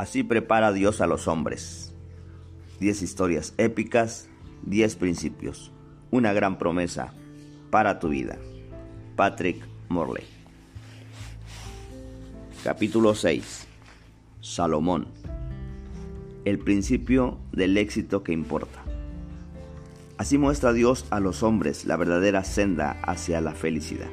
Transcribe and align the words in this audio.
Así 0.00 0.22
prepara 0.22 0.72
Dios 0.72 1.02
a 1.02 1.06
los 1.06 1.28
hombres. 1.28 1.92
Diez 2.78 3.02
historias 3.02 3.52
épicas, 3.58 4.30
diez 4.62 4.96
principios, 4.96 5.72
una 6.10 6.32
gran 6.32 6.56
promesa 6.56 7.12
para 7.68 7.98
tu 7.98 8.08
vida. 8.08 8.38
Patrick 9.14 9.62
Morley. 9.90 10.24
Capítulo 12.64 13.14
6. 13.14 13.66
Salomón. 14.40 15.06
El 16.46 16.58
principio 16.58 17.38
del 17.52 17.76
éxito 17.76 18.22
que 18.22 18.32
importa. 18.32 18.82
Así 20.16 20.38
muestra 20.38 20.72
Dios 20.72 21.04
a 21.10 21.20
los 21.20 21.42
hombres 21.42 21.84
la 21.84 21.98
verdadera 21.98 22.42
senda 22.42 22.92
hacia 23.02 23.42
la 23.42 23.52
felicidad. 23.52 24.08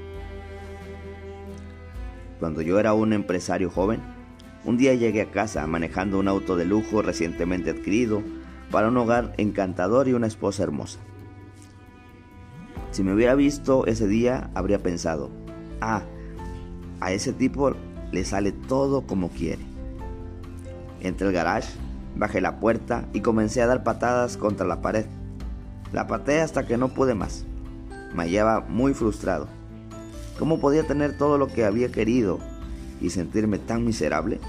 Cuando 2.41 2.61
yo 2.61 2.77
era 2.77 2.93
un 2.93 3.13
empresario 3.13 3.69
joven, 3.69 4.16
un 4.67 4.75
día 4.75 4.93
llegué 4.93 5.21
a 5.21 5.31
casa 5.31 5.65
manejando 5.65 6.19
un 6.19 6.27
auto 6.27 6.57
de 6.57 6.65
lujo 6.65 7.01
recientemente 7.01 7.69
adquirido 7.69 8.21
para 8.69 8.89
un 8.89 8.97
hogar 8.97 9.33
encantador 9.37 10.09
y 10.09 10.13
una 10.13 10.27
esposa 10.27 10.61
hermosa. 10.61 10.99
Si 12.91 13.01
me 13.01 13.13
hubiera 13.13 13.33
visto 13.33 13.85
ese 13.87 14.07
día, 14.07 14.51
habría 14.55 14.83
pensado, 14.83 15.31
ah, 15.79 16.01
a 16.99 17.13
ese 17.13 17.31
tipo 17.31 17.75
le 18.11 18.25
sale 18.25 18.51
todo 18.51 19.07
como 19.07 19.29
quiere. 19.29 19.63
Entré 20.99 21.27
al 21.27 21.33
garage, 21.33 21.71
bajé 22.17 22.41
la 22.41 22.59
puerta 22.59 23.07
y 23.13 23.21
comencé 23.21 23.61
a 23.61 23.67
dar 23.67 23.85
patadas 23.85 24.35
contra 24.35 24.67
la 24.67 24.81
pared. 24.81 25.05
La 25.93 26.07
pateé 26.07 26.41
hasta 26.41 26.67
que 26.67 26.75
no 26.75 26.89
pude 26.89 27.15
más. 27.15 27.45
Me 28.13 28.23
hallaba 28.23 28.65
muy 28.67 28.93
frustrado. 28.93 29.47
¿Cómo 30.37 30.59
podía 30.59 30.85
tener 30.85 31.17
todo 31.17 31.37
lo 31.37 31.47
que 31.47 31.63
había 31.63 31.89
querido 31.89 32.39
y 32.99 33.11
sentirme 33.11 33.59
tan 33.59 33.85
miserable? 33.85 34.41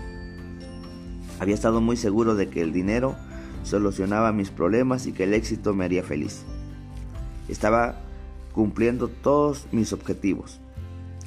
Había 1.41 1.55
estado 1.55 1.81
muy 1.81 1.97
seguro 1.97 2.34
de 2.34 2.48
que 2.48 2.62
el 2.62 2.72
dinero 2.72 3.14
solucionaba 3.62 4.33
mis 4.33 4.50
problemas 4.50 5.06
y 5.06 5.12
que 5.12 5.25
el 5.25 5.34
éxito 5.34 5.75
me 5.75 5.84
haría 5.84 6.03
feliz. 6.03 6.44
Estaba 7.48 7.97
cumpliendo 8.53 9.08
todos 9.08 9.66
mis 9.72 9.92
objetivos. 9.92 10.61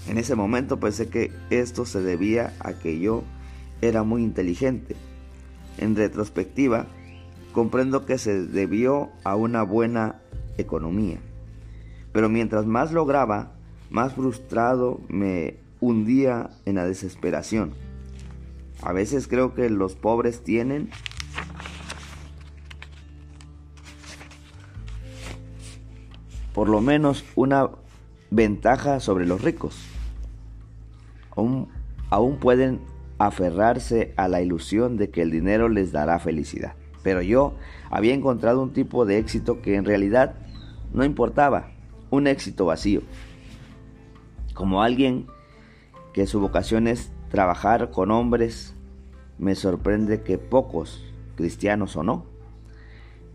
En 0.07 0.17
ese 0.17 0.35
momento 0.35 0.79
pensé 0.79 1.07
que 1.09 1.31
esto 1.49 1.85
se 1.85 2.01
debía 2.01 2.53
a 2.59 2.73
que 2.73 2.99
yo 2.99 3.23
era 3.81 4.03
muy 4.03 4.23
inteligente. 4.23 4.95
En 5.77 5.95
retrospectiva, 5.95 6.87
comprendo 7.53 8.05
que 8.05 8.17
se 8.17 8.45
debió 8.45 9.09
a 9.23 9.35
una 9.35 9.63
buena 9.63 10.21
economía. 10.57 11.19
Pero 12.11 12.29
mientras 12.29 12.65
más 12.65 12.91
lograba, 12.91 13.53
más 13.89 14.13
frustrado 14.13 14.99
me 15.07 15.57
hundía 15.79 16.49
en 16.65 16.75
la 16.75 16.85
desesperación. 16.85 17.73
A 18.81 18.93
veces 18.93 19.27
creo 19.27 19.53
que 19.53 19.69
los 19.69 19.95
pobres 19.95 20.43
tienen 20.43 20.89
por 26.53 26.67
lo 26.67 26.81
menos 26.81 27.23
una 27.35 27.69
ventaja 28.29 28.99
sobre 28.99 29.25
los 29.25 29.41
ricos. 29.41 29.77
Aún, 31.35 32.37
pueden 32.39 32.81
aferrarse 33.19 34.13
a 34.17 34.27
la 34.27 34.41
ilusión 34.41 34.97
de 34.97 35.09
que 35.09 35.21
el 35.21 35.31
dinero 35.31 35.69
les 35.69 35.91
dará 35.91 36.19
felicidad. 36.19 36.73
Pero 37.03 37.21
yo 37.21 37.55
había 37.89 38.13
encontrado 38.13 38.61
un 38.61 38.73
tipo 38.73 39.05
de 39.05 39.17
éxito 39.17 39.61
que 39.61 39.75
en 39.75 39.85
realidad 39.85 40.35
no 40.93 41.05
importaba, 41.05 41.71
un 42.09 42.27
éxito 42.27 42.65
vacío. 42.65 43.01
Como 44.53 44.83
alguien 44.83 45.27
que 46.13 46.27
su 46.27 46.39
vocación 46.39 46.87
es 46.87 47.11
trabajar 47.31 47.91
con 47.91 48.11
hombres, 48.11 48.75
me 49.39 49.55
sorprende 49.55 50.21
que 50.21 50.37
pocos, 50.37 51.03
cristianos 51.35 51.95
o 51.95 52.03
no, 52.03 52.25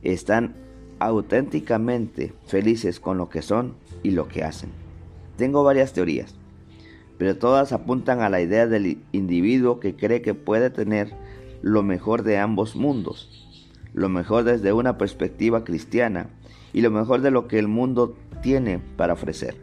están 0.02 0.54
auténticamente 0.98 2.34
felices 2.46 3.00
con 3.00 3.18
lo 3.18 3.28
que 3.28 3.42
son 3.42 3.74
y 4.02 4.10
lo 4.10 4.28
que 4.28 4.44
hacen. 4.44 4.70
Tengo 5.36 5.64
varias 5.64 5.94
teorías, 5.94 6.34
pero 7.18 7.36
todas 7.38 7.72
apuntan 7.72 8.20
a 8.20 8.28
la 8.28 8.40
idea 8.40 8.66
del 8.66 8.98
individuo 9.12 9.80
que 9.80 9.96
cree 9.96 10.22
que 10.22 10.34
puede 10.34 10.70
tener 10.70 11.12
lo 11.62 11.82
mejor 11.82 12.22
de 12.22 12.38
ambos 12.38 12.76
mundos, 12.76 13.48
lo 13.94 14.10
mejor 14.10 14.44
desde 14.44 14.74
una 14.74 14.98
perspectiva 14.98 15.64
cristiana 15.64 16.28
y 16.74 16.82
lo 16.82 16.90
mejor 16.90 17.22
de 17.22 17.30
lo 17.30 17.48
que 17.48 17.58
el 17.58 17.66
mundo 17.66 18.14
tiene 18.42 18.78
para 18.96 19.14
ofrecer. 19.14 19.56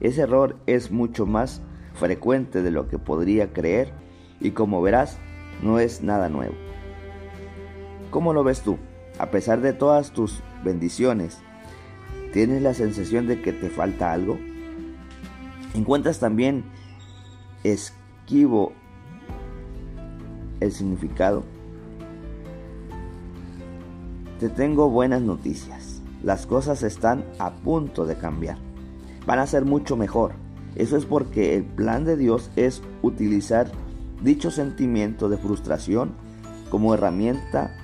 Ese 0.00 0.22
error 0.22 0.56
es 0.66 0.90
mucho 0.90 1.26
más 1.26 1.60
frecuente 1.98 2.62
de 2.62 2.70
lo 2.70 2.88
que 2.88 2.98
podría 2.98 3.52
creer 3.52 3.92
y 4.40 4.52
como 4.52 4.80
verás, 4.80 5.18
no 5.62 5.78
es 5.78 6.02
nada 6.02 6.28
nuevo. 6.28 6.54
¿Cómo 8.10 8.32
lo 8.32 8.44
ves 8.44 8.62
tú? 8.62 8.78
A 9.18 9.26
pesar 9.30 9.60
de 9.60 9.72
todas 9.72 10.12
tus 10.12 10.40
bendiciones, 10.64 11.38
¿tienes 12.32 12.62
la 12.62 12.72
sensación 12.72 13.26
de 13.26 13.42
que 13.42 13.52
te 13.52 13.68
falta 13.68 14.12
algo? 14.12 14.38
¿Encuentras 15.74 16.20
también 16.20 16.64
esquivo 17.64 18.72
el 20.60 20.72
significado? 20.72 21.42
Te 24.38 24.48
tengo 24.48 24.88
buenas 24.88 25.20
noticias. 25.20 26.00
Las 26.22 26.46
cosas 26.46 26.82
están 26.84 27.24
a 27.38 27.50
punto 27.50 28.06
de 28.06 28.16
cambiar. 28.16 28.58
Van 29.26 29.40
a 29.40 29.46
ser 29.46 29.64
mucho 29.64 29.96
mejor. 29.96 30.32
Eso 30.78 30.96
es 30.96 31.04
porque 31.04 31.56
el 31.56 31.64
plan 31.64 32.04
de 32.04 32.16
Dios 32.16 32.50
es 32.54 32.82
utilizar 33.02 33.70
dicho 34.22 34.50
sentimiento 34.50 35.28
de 35.28 35.36
frustración 35.36 36.12
como 36.70 36.94
herramienta 36.94 37.76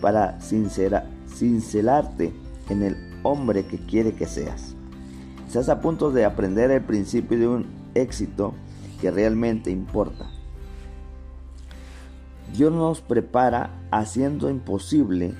para 0.00 0.40
sincerarte 0.40 2.32
en 2.68 2.82
el 2.82 2.96
hombre 3.22 3.64
que 3.64 3.78
quiere 3.78 4.14
que 4.14 4.26
seas. 4.26 4.74
Estás 5.46 5.68
a 5.68 5.80
punto 5.80 6.10
de 6.10 6.24
aprender 6.24 6.70
el 6.72 6.82
principio 6.82 7.38
de 7.38 7.48
un 7.48 7.66
éxito 7.94 8.54
que 9.00 9.10
realmente 9.10 9.70
importa. 9.70 10.28
Dios 12.52 12.72
nos 12.72 13.00
prepara 13.00 13.70
haciendo 13.92 14.50
imposible 14.50 15.34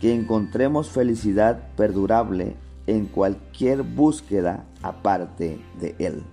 que 0.00 0.12
encontremos 0.12 0.90
felicidad 0.90 1.68
perdurable 1.76 2.56
en 2.88 3.06
cualquier 3.06 3.82
búsqueda 3.82 4.64
aparte 4.82 5.60
de 5.80 5.94
Él. 5.98 6.24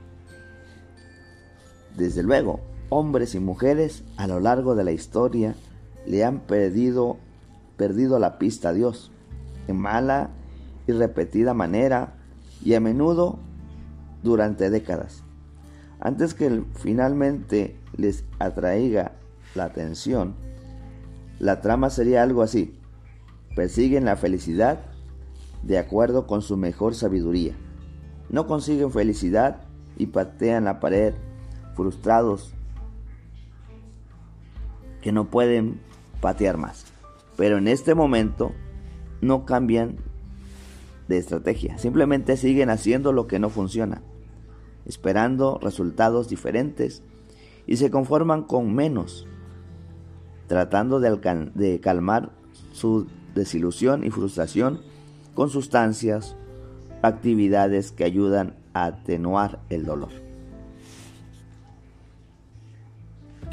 Desde 1.97 2.23
luego, 2.23 2.59
hombres 2.89 3.35
y 3.35 3.39
mujeres 3.39 4.03
a 4.17 4.27
lo 4.27 4.39
largo 4.39 4.75
de 4.75 4.83
la 4.83 4.91
historia 4.91 5.55
le 6.05 6.23
han 6.23 6.39
perdido, 6.41 7.17
perdido 7.77 8.19
la 8.19 8.37
pista 8.37 8.69
a 8.69 8.73
Dios 8.73 9.11
en 9.67 9.77
mala 9.77 10.29
y 10.87 10.91
repetida 10.91 11.53
manera 11.53 12.13
y 12.63 12.73
a 12.73 12.79
menudo 12.79 13.39
durante 14.23 14.69
décadas. 14.69 15.23
Antes 15.99 16.33
que 16.33 16.63
finalmente 16.75 17.77
les 17.95 18.25
atraiga 18.39 19.13
la 19.55 19.65
atención, 19.65 20.35
la 21.39 21.61
trama 21.61 21.89
sería 21.89 22.23
algo 22.23 22.41
así. 22.41 22.77
Persiguen 23.55 24.05
la 24.05 24.17
felicidad 24.17 24.79
de 25.63 25.77
acuerdo 25.77 26.27
con 26.27 26.41
su 26.41 26.57
mejor 26.57 26.93
sabiduría. 26.93 27.55
No 28.29 28.47
consiguen 28.47 28.91
felicidad 28.91 29.61
y 29.97 30.07
patean 30.07 30.65
la 30.65 30.79
pared 30.79 31.13
frustrados 31.75 32.53
que 35.01 35.11
no 35.11 35.29
pueden 35.29 35.79
patear 36.21 36.57
más. 36.57 36.85
Pero 37.37 37.57
en 37.57 37.67
este 37.67 37.93
momento 37.93 38.53
no 39.21 39.45
cambian 39.45 39.97
de 41.07 41.17
estrategia, 41.17 41.77
simplemente 41.77 42.37
siguen 42.37 42.71
haciendo 42.71 43.11
lo 43.11 43.27
que 43.27 43.37
no 43.37 43.49
funciona, 43.49 44.01
esperando 44.85 45.59
resultados 45.61 46.27
diferentes 46.29 47.03
y 47.67 47.77
se 47.77 47.91
conforman 47.91 48.43
con 48.43 48.73
menos, 48.73 49.27
tratando 50.47 50.99
de, 50.99 51.79
calmar 51.81 52.31
su 52.71 53.07
desilusión 53.35 54.03
y 54.03 54.09
frustración 54.09 54.81
con 55.35 55.49
sustancias, 55.49 56.35
actividades 57.03 57.91
que 57.91 58.05
ayudan 58.05 58.55
a 58.73 58.85
atenuar 58.85 59.59
el 59.69 59.85
dolor. 59.85 60.24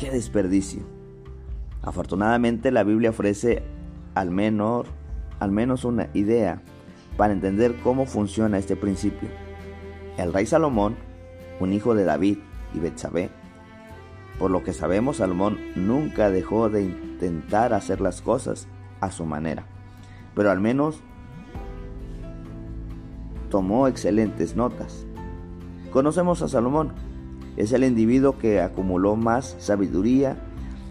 ¡Qué 0.02 0.10
desperdicio! 0.10 0.82
Afortunadamente 1.80 2.72
la 2.72 2.82
Biblia 2.82 3.10
ofrece 3.10 3.62
al 4.16 4.32
menos, 4.32 4.84
al 5.38 5.52
menos 5.52 5.84
una 5.84 6.08
idea 6.12 6.60
para 7.16 7.32
entender 7.32 7.76
cómo 7.84 8.04
funciona 8.04 8.58
este 8.58 8.74
principio. 8.74 9.28
El 10.18 10.32
rey 10.32 10.44
Salomón, 10.44 10.96
un 11.60 11.72
hijo 11.72 11.94
de 11.94 12.02
David 12.02 12.38
y 12.74 12.80
Betsabé, 12.80 13.30
por 14.40 14.50
lo 14.50 14.64
que 14.64 14.72
sabemos, 14.72 15.18
Salomón 15.18 15.60
nunca 15.76 16.30
dejó 16.30 16.68
de 16.68 16.82
intentar 16.82 17.72
hacer 17.72 18.00
las 18.00 18.22
cosas 18.22 18.66
a 19.00 19.12
su 19.12 19.24
manera, 19.24 19.66
pero 20.34 20.50
al 20.50 20.58
menos 20.58 20.98
tomó 23.50 23.86
excelentes 23.86 24.56
notas. 24.56 25.06
Conocemos 25.92 26.42
a 26.42 26.48
Salomón, 26.48 26.92
es 27.56 27.72
el 27.72 27.84
individuo 27.84 28.38
que 28.38 28.60
acumuló 28.60 29.16
más 29.16 29.56
sabiduría, 29.58 30.36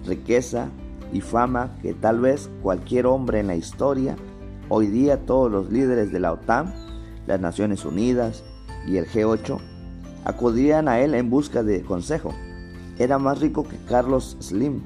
riqueza, 0.05 0.69
y 1.13 1.21
fama 1.21 1.77
que 1.81 1.93
tal 1.93 2.19
vez 2.19 2.49
cualquier 2.61 3.05
hombre 3.05 3.39
en 3.39 3.47
la 3.47 3.55
historia, 3.55 4.15
hoy 4.69 4.87
día 4.87 5.25
todos 5.25 5.51
los 5.51 5.71
líderes 5.71 6.11
de 6.11 6.19
la 6.19 6.33
OTAN, 6.33 6.73
las 7.27 7.39
Naciones 7.39 7.85
Unidas 7.85 8.43
y 8.87 8.97
el 8.97 9.05
G8 9.07 9.59
acudían 10.25 10.87
a 10.87 10.99
él 10.99 11.13
en 11.13 11.29
busca 11.29 11.63
de 11.63 11.81
consejo. 11.81 12.33
Era 12.97 13.17
más 13.17 13.39
rico 13.39 13.67
que 13.67 13.77
Carlos 13.87 14.37
Slim, 14.39 14.81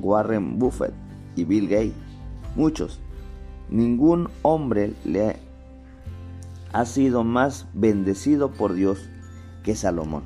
Warren 0.00 0.58
Buffett 0.58 0.92
y 1.36 1.44
Bill 1.44 1.68
Gates. 1.68 1.94
Muchos. 2.56 3.00
Ningún 3.70 4.28
hombre 4.42 4.92
le 5.04 5.36
ha 6.72 6.84
sido 6.84 7.24
más 7.24 7.66
bendecido 7.72 8.50
por 8.50 8.74
Dios 8.74 9.08
que 9.64 9.74
Salomón. 9.74 10.22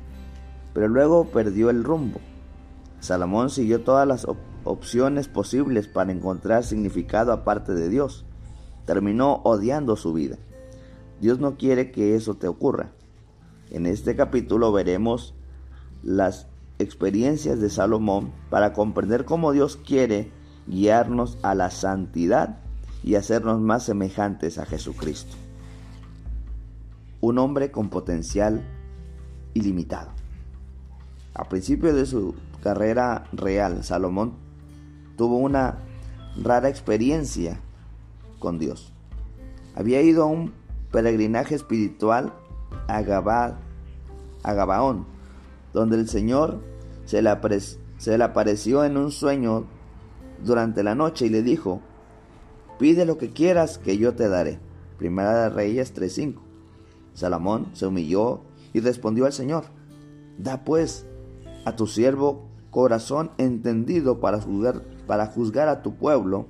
Pero 0.73 0.87
luego 0.87 1.25
perdió 1.25 1.71
el 1.71 1.83
rumbo. 1.83 2.19
Salomón 2.99 3.49
siguió 3.49 3.81
todas 3.81 4.07
las 4.07 4.27
opciones 4.63 5.27
posibles 5.27 5.87
para 5.87 6.11
encontrar 6.11 6.63
significado 6.63 7.31
aparte 7.31 7.73
de 7.73 7.89
Dios. 7.89 8.25
Terminó 8.85 9.41
odiando 9.43 9.95
su 9.95 10.13
vida. 10.13 10.37
Dios 11.19 11.39
no 11.39 11.57
quiere 11.57 11.91
que 11.91 12.15
eso 12.15 12.35
te 12.35 12.47
ocurra. 12.47 12.91
En 13.71 13.85
este 13.85 14.15
capítulo 14.15 14.71
veremos 14.71 15.33
las 16.03 16.47
experiencias 16.77 17.59
de 17.59 17.69
Salomón 17.69 18.31
para 18.49 18.73
comprender 18.73 19.25
cómo 19.25 19.51
Dios 19.51 19.77
quiere 19.77 20.31
guiarnos 20.67 21.37
a 21.41 21.55
la 21.55 21.71
santidad 21.71 22.59
y 23.03 23.15
hacernos 23.15 23.59
más 23.59 23.83
semejantes 23.83 24.57
a 24.57 24.65
Jesucristo. 24.65 25.35
Un 27.21 27.37
hombre 27.37 27.71
con 27.71 27.89
potencial 27.89 28.63
ilimitado. 29.53 30.11
A 31.33 31.47
principio 31.47 31.93
de 31.93 32.05
su 32.05 32.35
carrera 32.61 33.25
real, 33.31 33.83
Salomón 33.83 34.33
tuvo 35.15 35.37
una 35.37 35.79
rara 36.41 36.69
experiencia 36.69 37.59
con 38.39 38.59
Dios. 38.59 38.91
Había 39.75 40.01
ido 40.01 40.23
a 40.23 40.27
un 40.27 40.53
peregrinaje 40.91 41.55
espiritual 41.55 42.33
a, 42.87 43.01
Gabaón, 43.01 45.05
donde 45.73 45.97
el 45.97 46.09
Señor 46.09 46.59
se 47.05 47.21
le, 47.21 47.31
se 47.97 48.17
le 48.17 48.23
apareció 48.23 48.83
en 48.83 48.97
un 48.97 49.11
sueño 49.11 49.65
durante 50.43 50.83
la 50.83 50.95
noche 50.95 51.27
y 51.27 51.29
le 51.29 51.43
dijo, 51.43 51.81
pide 52.77 53.05
lo 53.05 53.17
que 53.17 53.29
quieras 53.29 53.77
que 53.77 53.97
yo 53.97 54.15
te 54.15 54.29
daré. 54.29 54.59
Primera 54.97 55.43
de 55.43 55.49
Reyes 55.49 55.95
3.5. 55.95 56.35
Salomón 57.13 57.67
se 57.73 57.85
humilló 57.85 58.41
y 58.73 58.79
respondió 58.79 59.25
al 59.25 59.33
Señor, 59.33 59.65
da 60.37 60.63
pues 60.63 61.05
a 61.65 61.75
tu 61.75 61.87
siervo 61.87 62.49
corazón 62.69 63.31
entendido 63.37 64.19
para 64.19 64.39
juzgar, 64.39 64.81
para 65.07 65.27
juzgar 65.27 65.67
a 65.69 65.81
tu 65.81 65.95
pueblo 65.95 66.47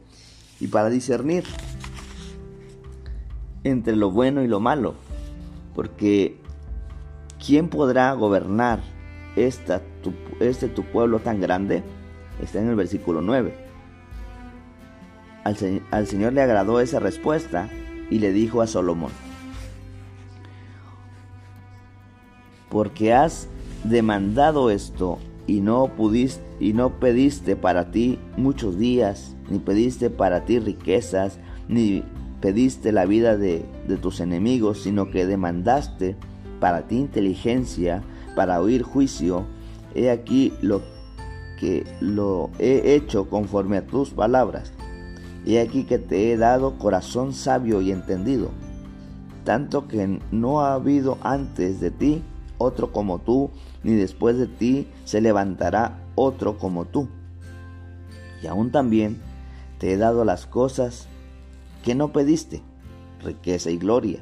y 0.59 0.67
para 0.67 0.89
discernir 0.89 1.45
entre 3.63 3.95
lo 3.95 4.11
bueno 4.11 4.43
y 4.43 4.47
lo 4.47 4.59
malo, 4.59 4.95
porque 5.75 6.37
¿quién 7.45 7.69
podrá 7.69 8.13
gobernar 8.13 8.81
este 9.35 9.79
tu 10.69 10.83
pueblo 10.83 11.19
tan 11.19 11.41
grande? 11.41 11.83
Está 12.41 12.61
en 12.61 12.69
el 12.69 12.75
versículo 12.75 13.21
9. 13.21 13.53
Al, 15.43 15.81
al 15.91 16.07
Señor 16.07 16.33
le 16.33 16.41
agradó 16.41 16.79
esa 16.79 16.99
respuesta 16.99 17.69
y 18.09 18.19
le 18.19 18.31
dijo 18.31 18.61
a 18.61 18.67
Salomón, 18.67 19.11
porque 22.69 23.13
has 23.13 23.47
demandado 23.83 24.69
esto 24.69 25.17
y 25.47 25.61
no 25.61 25.87
pudiste 25.95 26.43
y 26.59 26.73
no 26.73 26.99
pediste 26.99 27.55
para 27.55 27.91
ti 27.91 28.19
muchos 28.37 28.77
días, 28.77 29.35
ni 29.49 29.59
pediste 29.59 30.09
para 30.09 30.45
ti 30.45 30.59
riquezas, 30.59 31.39
ni 31.67 32.03
pediste 32.41 32.91
la 32.91 33.05
vida 33.05 33.37
de, 33.37 33.65
de 33.87 33.97
tus 33.97 34.19
enemigos, 34.19 34.81
sino 34.81 35.09
que 35.09 35.25
demandaste 35.25 36.17
para 36.59 36.87
ti 36.87 36.97
inteligencia, 36.97 38.03
para 38.35 38.61
oír 38.61 38.83
juicio. 38.83 39.45
He 39.95 40.09
aquí 40.09 40.53
lo 40.61 40.81
que 41.59 41.85
lo 41.99 42.49
he 42.59 42.95
hecho 42.95 43.29
conforme 43.29 43.77
a 43.77 43.87
tus 43.87 44.11
palabras. 44.11 44.73
He 45.45 45.59
aquí 45.59 45.85
que 45.85 45.97
te 45.97 46.31
he 46.31 46.37
dado 46.37 46.77
corazón 46.77 47.33
sabio 47.33 47.81
y 47.81 47.91
entendido, 47.91 48.49
tanto 49.45 49.87
que 49.87 50.19
no 50.31 50.61
ha 50.61 50.73
habido 50.73 51.17
antes 51.21 51.79
de 51.79 51.91
ti 51.91 52.21
otro 52.59 52.91
como 52.91 53.17
tú, 53.17 53.49
ni 53.83 53.93
después 53.93 54.37
de 54.37 54.45
ti 54.45 54.87
se 55.05 55.21
levantará 55.21 56.05
otro 56.13 56.59
como 56.59 56.85
tú. 56.85 57.07
Y 58.43 58.47
aún 58.47 58.71
también 58.71 59.19
te 59.79 59.93
he 59.93 59.97
dado 59.97 60.23
las 60.23 60.45
cosas 60.45 61.07
que 61.83 61.95
no 61.95 62.11
pediste, 62.11 62.61
riqueza 63.23 63.71
y 63.71 63.77
gloria, 63.77 64.19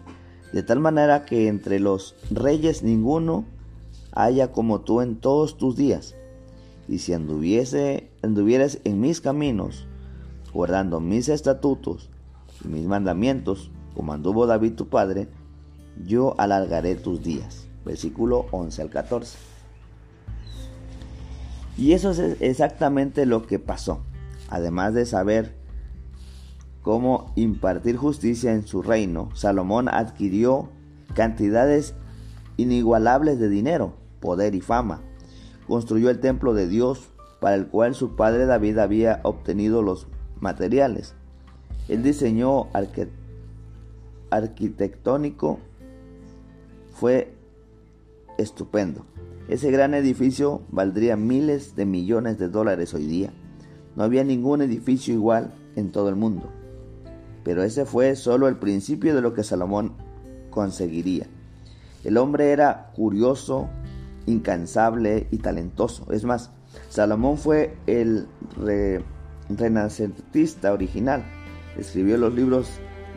de 0.54 0.63
tal 0.63 0.80
manera 0.80 1.25
que 1.25 1.50
entre 1.50 1.80
los 1.80 2.16
reyes 2.31 2.84
ninguno 2.84 3.45
haya 4.13 4.51
como 4.51 4.81
tú 4.81 5.01
en 5.01 5.18
todos 5.18 5.57
tus 5.57 5.75
días. 5.75 6.16
Y 6.88 7.00
si 7.00 7.13
anduviese, 7.13 8.10
anduvieras 8.22 8.80
en 8.86 9.01
mis 9.01 9.19
caminos, 9.19 9.88
guardando 10.54 11.00
mis 11.01 11.28
estatutos 11.28 12.10
y 12.63 12.69
mis 12.69 12.86
mandamientos, 12.86 13.72
como 13.94 14.13
anduvo 14.13 14.45
David 14.45 14.74
tu 14.74 14.88
padre, 14.88 15.28
yo 16.06 16.36
alargaré 16.38 16.95
tus 16.95 17.24
días 17.24 17.67
versículo 17.88 18.45
11 18.51 18.81
al 18.84 18.89
14. 18.89 19.38
Y 21.78 21.94
eso 21.94 22.12
es 22.12 22.19
exactamente 22.42 23.25
lo 23.25 23.45
que 23.45 23.60
pasó. 23.60 24.04
Además 24.50 24.94
de 24.94 25.06
saber 25.06 25.56
cómo 26.81 27.31
impartir 27.36 27.98
justicia 27.98 28.54
en 28.54 28.66
su 28.66 28.81
reino, 28.81 29.30
Salomón 29.36 29.89
adquirió 29.89 30.69
cantidades 31.13 31.94
inigualables 32.57 33.39
de 33.39 33.50
dinero, 33.50 33.94
poder 34.19 34.56
y 34.56 34.62
fama. 34.62 35.01
Construyó 35.68 36.10
el 36.10 36.19
templo 36.19 36.54
de 36.54 36.68
Dios 36.68 37.10
para 37.40 37.56
el 37.56 37.68
cual 37.68 37.94
su 37.94 38.16
padre 38.16 38.45
David 38.45 38.80
había 38.80 39.19
obtenido 39.24 39.81
los 39.81 40.07
materiales. 40.40 41.13
El 41.88 42.04
diseño 42.04 42.68
arquitectónico 44.31 45.60
fue 46.92 47.37
estupendo. 48.38 49.06
Ese 49.47 49.71
gran 49.71 49.94
edificio 49.94 50.62
valdría 50.69 51.16
miles 51.16 51.76
de 51.76 51.85
millones 51.85 52.38
de 52.38 52.50
dólares 52.50 52.94
hoy 52.94 53.06
día. 53.06 53.31
No 53.95 54.04
había 54.04 54.23
ningún 54.23 54.62
edificio 54.62 55.14
igual 55.14 55.54
en 55.76 55.92
todo 55.92 56.09
el 56.09 56.16
mundo. 56.16 56.52
Pero 57.44 57.64
ese 57.64 57.85
fue 57.85 58.16
solo 58.16 58.47
el 58.47 58.57
principio 58.57 59.16
de 59.16 59.21
lo 59.21 59.33
que 59.33 59.44
Salomón 59.44 59.94
conseguiría. 60.50 61.28
El 62.04 62.18
hombre 62.18 62.52
era 62.52 62.92
curioso, 62.95 63.69
incansable 64.26 65.28
y 65.31 65.38
talentoso. 65.38 66.12
Es 66.12 66.26
más, 66.26 66.52
Salomón 66.90 67.38
fue 67.38 67.78
el 67.88 68.28
renacentista 69.50 70.73
original. 70.73 71.23
Escribió 71.78 72.18
los 72.18 72.33
libros 72.33 72.69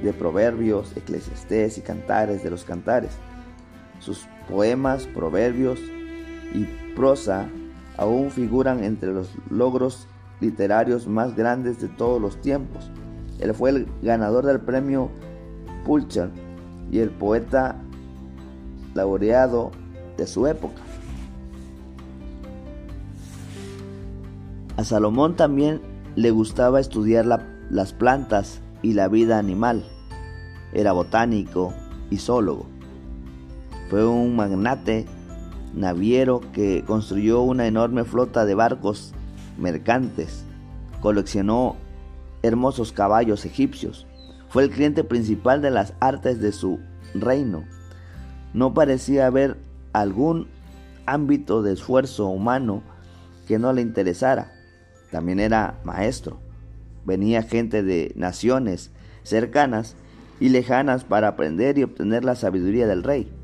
de 0.03 0.13
Proverbios, 0.13 0.97
Eclesiastés 0.97 1.79
y 1.79 1.81
Cantares 1.81 2.43
de 2.43 2.51
los 2.51 2.65
Cantares. 2.65 3.13
Sus 3.99 4.27
poemas, 4.51 5.07
proverbios 5.07 5.79
y 6.55 6.65
prosa 6.95 7.49
aún 7.97 8.31
figuran 8.31 8.83
entre 8.83 9.13
los 9.13 9.31
logros 9.51 10.07
literarios 10.41 11.07
más 11.07 11.37
grandes 11.37 11.81
de 11.81 11.89
todos 11.89 12.21
los 12.21 12.41
tiempos. 12.41 12.91
Él 13.39 13.55
fue 13.55 13.71
el 13.71 13.89
ganador 14.03 14.47
del 14.47 14.61
premio 14.61 15.11
Pulitzer 15.85 16.31
y 16.91 16.99
el 16.99 17.11
poeta 17.11 17.77
laureado 18.95 19.71
de 20.17 20.27
su 20.27 20.47
época. 20.47 20.81
A 24.77 24.85
Salomón 24.85 25.37
también 25.37 25.81
le 26.17 26.31
gustaba 26.31 26.81
estudiar 26.81 27.27
las 27.71 27.93
plantas 27.93 28.61
y 28.83 28.95
la 28.95 29.09
vida 29.09 29.39
animal. 29.39 29.85
Era 30.73 30.93
botánico 30.93 31.75
y 32.09 32.17
zoólogo. 32.17 32.70
Fue 33.91 34.07
un 34.07 34.37
magnate 34.37 35.05
naviero 35.75 36.41
que 36.53 36.85
construyó 36.87 37.43
una 37.43 37.67
enorme 37.67 38.05
flota 38.05 38.45
de 38.45 38.55
barcos 38.55 39.13
mercantes. 39.59 40.45
Coleccionó 41.01 41.75
hermosos 42.43 42.93
caballos 42.93 43.45
egipcios. 43.45 44.07
Fue 44.49 44.63
el 44.63 44.71
cliente 44.71 45.03
principal 45.03 45.61
de 45.61 45.73
las 45.73 45.95
artes 45.99 46.41
de 46.41 46.53
su 46.53 46.79
reino. 47.15 47.65
No 48.55 48.75
parecía 48.75 49.27
haber 49.27 49.57
algún 49.93 50.47
ámbito 51.05 51.61
de 51.63 51.73
esfuerzo 51.73 52.29
humano 52.29 52.85
que 53.49 53.59
no 53.59 53.73
le 53.73 53.83
interesara. 53.83 54.53
También 55.11 55.41
era 55.41 55.81
maestro. 55.83 56.39
Venía 57.05 57.43
gente 57.43 57.83
de 57.83 58.13
naciones 58.15 58.93
cercanas 59.25 59.97
y 60.39 60.51
lejanas 60.51 61.03
para 61.03 61.27
aprender 61.27 61.77
y 61.77 61.83
obtener 61.83 62.25
la 62.25 62.37
sabiduría 62.37 62.87
del 62.87 63.03
rey. 63.03 63.40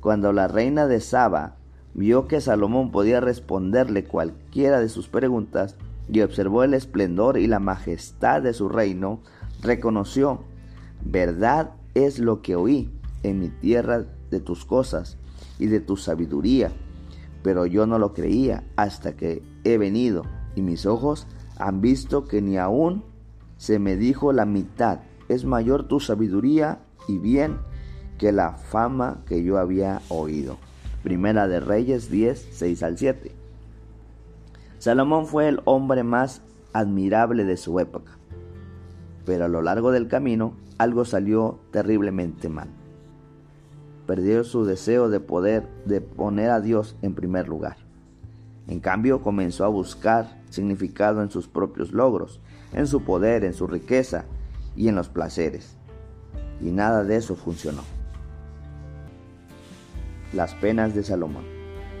Cuando 0.00 0.32
la 0.32 0.48
reina 0.48 0.86
de 0.86 1.00
Saba 1.00 1.56
vio 1.94 2.26
que 2.26 2.40
Salomón 2.40 2.90
podía 2.90 3.20
responderle 3.20 4.04
cualquiera 4.04 4.80
de 4.80 4.88
sus 4.88 5.08
preguntas 5.08 5.76
y 6.10 6.22
observó 6.22 6.64
el 6.64 6.74
esplendor 6.74 7.38
y 7.38 7.46
la 7.46 7.58
majestad 7.58 8.42
de 8.42 8.54
su 8.54 8.68
reino, 8.68 9.20
reconoció, 9.60 10.40
verdad 11.04 11.72
es 11.94 12.18
lo 12.18 12.42
que 12.42 12.56
oí 12.56 12.90
en 13.22 13.38
mi 13.40 13.48
tierra 13.48 14.06
de 14.30 14.40
tus 14.40 14.64
cosas 14.64 15.18
y 15.58 15.66
de 15.66 15.80
tu 15.80 15.96
sabiduría, 15.96 16.72
pero 17.42 17.66
yo 17.66 17.86
no 17.86 17.98
lo 17.98 18.14
creía 18.14 18.64
hasta 18.76 19.16
que 19.16 19.42
he 19.64 19.76
venido 19.76 20.24
y 20.54 20.62
mis 20.62 20.86
ojos 20.86 21.26
han 21.58 21.80
visto 21.80 22.24
que 22.24 22.40
ni 22.40 22.56
aún 22.56 23.04
se 23.58 23.78
me 23.78 23.96
dijo 23.96 24.32
la 24.32 24.46
mitad, 24.46 25.00
es 25.28 25.44
mayor 25.44 25.86
tu 25.86 26.00
sabiduría 26.00 26.80
y 27.06 27.18
bien 27.18 27.58
que 28.20 28.32
la 28.32 28.52
fama 28.52 29.22
que 29.26 29.42
yo 29.42 29.56
había 29.56 30.02
oído. 30.10 30.58
Primera 31.02 31.48
de 31.48 31.58
Reyes 31.58 32.10
10, 32.10 32.48
6 32.52 32.82
al 32.82 32.98
7. 32.98 33.32
Salomón 34.78 35.26
fue 35.26 35.48
el 35.48 35.62
hombre 35.64 36.02
más 36.02 36.42
admirable 36.74 37.46
de 37.46 37.56
su 37.56 37.80
época, 37.80 38.18
pero 39.24 39.46
a 39.46 39.48
lo 39.48 39.62
largo 39.62 39.90
del 39.90 40.06
camino 40.06 40.52
algo 40.76 41.06
salió 41.06 41.60
terriblemente 41.70 42.50
mal. 42.50 42.68
Perdió 44.06 44.44
su 44.44 44.66
deseo 44.66 45.08
de 45.08 45.20
poder, 45.20 45.66
de 45.86 46.02
poner 46.02 46.50
a 46.50 46.60
Dios 46.60 46.96
en 47.00 47.14
primer 47.14 47.48
lugar. 47.48 47.78
En 48.68 48.80
cambio, 48.80 49.22
comenzó 49.22 49.64
a 49.64 49.68
buscar 49.68 50.42
significado 50.50 51.22
en 51.22 51.30
sus 51.30 51.48
propios 51.48 51.92
logros, 51.92 52.38
en 52.74 52.86
su 52.86 53.02
poder, 53.02 53.44
en 53.44 53.54
su 53.54 53.66
riqueza 53.66 54.26
y 54.76 54.88
en 54.88 54.94
los 54.94 55.08
placeres. 55.08 55.78
Y 56.60 56.70
nada 56.70 57.02
de 57.02 57.16
eso 57.16 57.34
funcionó. 57.34 57.80
Las 60.32 60.54
penas 60.54 60.94
de 60.94 61.02
Salomón. 61.02 61.44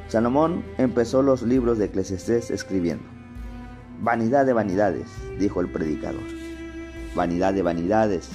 Salomón 0.06 0.64
empezó 0.78 1.22
los 1.22 1.42
libros 1.42 1.78
de 1.78 1.86
Eclesiastés 1.86 2.50
escribiendo, 2.50 3.04
Vanidad 4.02 4.46
de 4.46 4.54
vanidades, 4.54 5.08
dijo 5.38 5.60
el 5.60 5.70
predicador. 5.70 6.22
Vanidad 7.14 7.52
de 7.52 7.60
vanidades. 7.60 8.30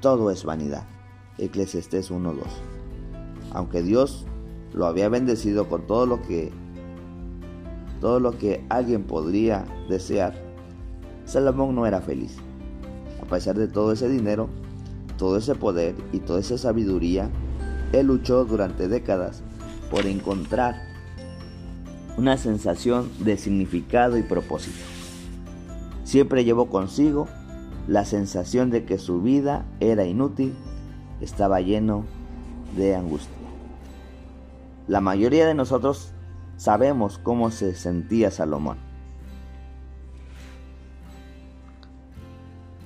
Todo 0.00 0.30
es 0.30 0.44
vanidad. 0.44 0.84
Eclesiastés 1.36 2.10
1.2. 2.10 2.38
Aunque 3.52 3.82
Dios 3.82 4.24
lo 4.72 4.86
había 4.86 5.10
bendecido 5.10 5.68
con 5.68 5.86
todo 5.86 6.06
lo 6.06 6.22
que 6.22 6.52
todo 8.00 8.18
lo 8.18 8.38
que 8.38 8.64
alguien 8.70 9.04
podría 9.04 9.66
desear, 9.90 10.34
Salomón 11.26 11.74
no 11.74 11.84
era 11.84 12.00
feliz. 12.00 12.36
A 13.20 13.26
pesar 13.26 13.58
de 13.58 13.68
todo 13.68 13.92
ese 13.92 14.08
dinero, 14.08 14.48
todo 15.18 15.36
ese 15.36 15.54
poder 15.54 15.96
y 16.12 16.20
toda 16.20 16.40
esa 16.40 16.56
sabiduría, 16.56 17.28
él 17.92 18.06
luchó 18.06 18.44
durante 18.44 18.88
décadas 18.88 19.42
por 19.90 20.06
encontrar 20.06 20.76
una 22.16 22.36
sensación 22.36 23.10
de 23.20 23.36
significado 23.36 24.18
y 24.18 24.22
propósito. 24.22 24.78
Siempre 26.04 26.44
llevó 26.44 26.68
consigo 26.68 27.28
la 27.86 28.04
sensación 28.04 28.70
de 28.70 28.84
que 28.84 28.98
su 28.98 29.22
vida 29.22 29.64
era 29.80 30.04
inútil, 30.04 30.54
estaba 31.20 31.60
lleno 31.60 32.04
de 32.76 32.96
angustia. 32.96 33.34
La 34.88 35.00
mayoría 35.00 35.46
de 35.46 35.54
nosotros 35.54 36.12
sabemos 36.56 37.18
cómo 37.18 37.50
se 37.50 37.74
sentía 37.74 38.30
Salomón. 38.30 38.78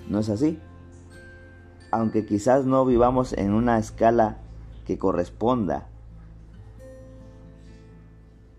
¿No 0.09 0.19
es 0.19 0.29
así? 0.29 0.59
Aunque 1.91 2.27
quizás 2.27 2.67
no 2.67 2.85
vivamos 2.85 3.33
en 3.33 3.53
una 3.53 3.79
escala 3.79 4.42
que 4.85 4.99
corresponda 4.99 5.89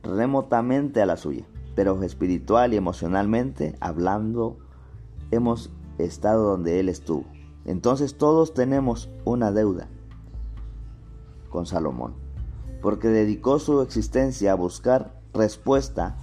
remotamente 0.04 1.02
a 1.02 1.06
la 1.06 1.18
suya, 1.18 1.46
pero 1.76 2.02
espiritual 2.04 2.74
y 2.74 2.78
emocionalmente 2.78 3.76
hablando 3.80 4.58
hemos 5.32 5.72
estado 5.98 6.50
donde 6.50 6.80
Él 6.80 6.90
estuvo. 6.90 7.26
Entonces 7.66 8.18
todos 8.18 8.54
tenemos 8.54 9.10
una 9.24 9.52
deuda 9.52 9.88
con 11.50 11.66
Salomón, 11.66 12.14
porque 12.82 13.08
dedicó 13.08 13.60
su 13.60 13.82
existencia 13.82 14.52
a 14.52 14.56
buscar 14.56 15.22
respuesta 15.34 16.18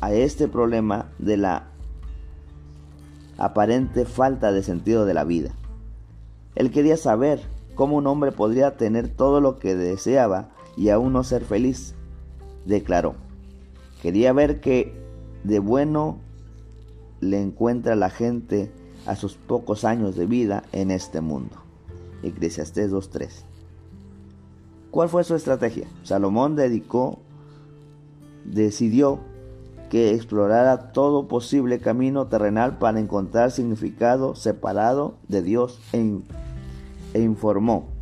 a 0.00 0.12
este 0.12 0.48
problema 0.48 1.10
de 1.18 1.36
la 1.36 1.68
aparente 3.38 4.04
falta 4.04 4.52
de 4.52 4.62
sentido 4.62 5.04
de 5.04 5.14
la 5.14 5.24
vida. 5.24 5.54
Él 6.56 6.70
quería 6.70 6.96
saber 6.96 7.40
cómo 7.74 7.96
un 7.96 8.06
hombre 8.06 8.32
podría 8.32 8.76
tener 8.76 9.08
todo 9.08 9.40
lo 9.40 9.58
que 9.58 9.76
deseaba 9.76 10.48
y 10.76 10.88
aún 10.88 11.12
no 11.12 11.22
ser 11.22 11.44
feliz, 11.44 11.94
declaró. 12.64 13.14
Quería 14.02 14.32
ver 14.32 14.60
que 14.60 14.94
de 15.44 15.58
bueno 15.58 16.18
le 17.20 17.40
encuentra 17.40 17.94
la 17.94 18.10
gente 18.10 18.72
a 19.06 19.16
sus 19.16 19.34
pocos 19.34 19.84
años 19.84 20.16
de 20.16 20.26
vida 20.26 20.64
en 20.72 20.90
este 20.90 21.20
mundo. 21.20 21.56
Eclesiastés 22.22 22.90
2.3. 22.90 23.44
¿Cuál 24.90 25.08
fue 25.08 25.24
su 25.24 25.34
estrategia? 25.34 25.86
Salomón 26.02 26.56
dedicó, 26.56 27.18
decidió 28.44 29.20
que 29.90 30.14
explorara 30.14 30.92
todo 30.92 31.28
posible 31.28 31.78
camino 31.78 32.26
terrenal 32.26 32.78
para 32.78 32.98
encontrar 32.98 33.50
significado 33.50 34.34
separado 34.34 35.14
de 35.28 35.42
Dios 35.42 35.80
e, 35.92 36.20
e 37.16 37.22
informó 37.22 37.96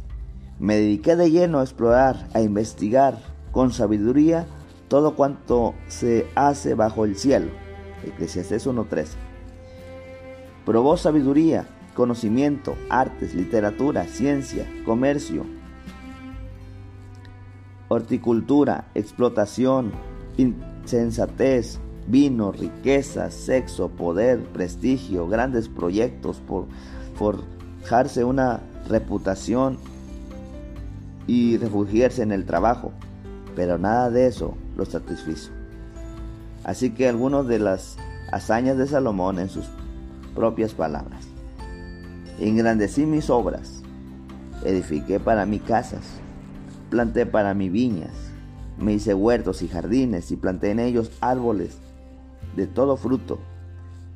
me 0.59 0.77
dediqué 0.77 1.17
de 1.17 1.31
lleno 1.31 1.59
a 1.59 1.63
explorar, 1.63 2.29
a 2.33 2.41
investigar 2.41 3.19
con 3.53 3.73
sabiduría 3.73 4.47
todo 4.89 5.17
cuanto 5.17 5.75
se 5.89 6.27
hace 6.35 6.75
bajo 6.75 7.05
el 7.05 7.17
cielo. 7.17 7.51
Eclesiastés 8.05 8.67
1.13. 8.67 9.09
Probó 10.65 10.97
sabiduría, 10.97 11.67
conocimiento, 11.95 12.77
artes, 12.89 13.35
literatura, 13.35 14.05
ciencia, 14.05 14.67
comercio, 14.85 15.45
horticultura, 17.89 18.87
explotación, 18.95 19.93
insensatez, 20.37 21.81
vino, 22.07 22.53
riqueza, 22.53 23.31
sexo, 23.31 23.89
poder, 23.89 24.45
prestigio, 24.45 25.29
grandes 25.29 25.69
proyectos 25.69 26.41
por 26.41 26.67
forjarse 27.15 28.25
una 28.25 28.61
reputación 28.89 29.79
y 31.27 31.57
refugiarse 31.57 32.23
en 32.23 32.33
el 32.33 32.45
trabajo, 32.45 32.93
pero 33.57 33.79
nada 33.79 34.11
de 34.11 34.27
eso 34.27 34.57
lo 34.77 34.85
satisfizo. 34.85 35.51
Así 36.65 36.91
que 36.91 37.09
algunas 37.09 37.47
de 37.47 37.59
las 37.59 37.97
hazañas 38.33 38.77
de 38.77 38.87
Salomón 38.87 39.39
en 39.39 39.49
sus 39.49 39.67
propias 40.35 40.73
palabras. 40.73 41.25
Engrandecí 42.41 43.07
mis 43.07 43.31
obras, 43.31 43.83
edifiqué 44.65 45.21
para 45.21 45.47
mí 45.47 45.61
casas, 45.61 46.03
planté 46.91 47.27
para 47.27 47.55
mí 47.55 47.69
viñas, 47.69 48.13
me 48.79 48.95
hice 48.95 49.15
huertos 49.15 49.63
y 49.63 49.69
jardines 49.69 50.33
y 50.33 50.37
planté 50.37 50.73
en 50.73 50.81
ellos 50.81 51.13
árboles 51.21 51.79
de 52.57 52.67
todo 52.67 52.97
fruto, 52.97 53.39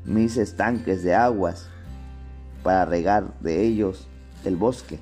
me 0.05 0.23
hice 0.23 0.43
estanques 0.43 1.05
de 1.05 1.15
aguas 1.15 1.69
para 2.65 2.85
regar 2.85 3.39
de 3.41 3.65
ellos 3.65 4.08
el 4.45 4.57
bosque 4.57 5.01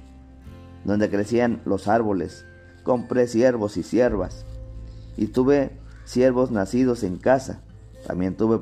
donde 0.86 1.10
crecían 1.10 1.60
los 1.64 1.88
árboles. 1.88 2.46
Compré 2.84 3.26
siervos 3.26 3.76
y 3.76 3.82
siervas. 3.82 4.46
Y 5.16 5.26
tuve 5.26 5.72
siervos 6.04 6.52
nacidos 6.52 7.02
en 7.02 7.18
casa. 7.18 7.60
También 8.06 8.36
tuve 8.36 8.60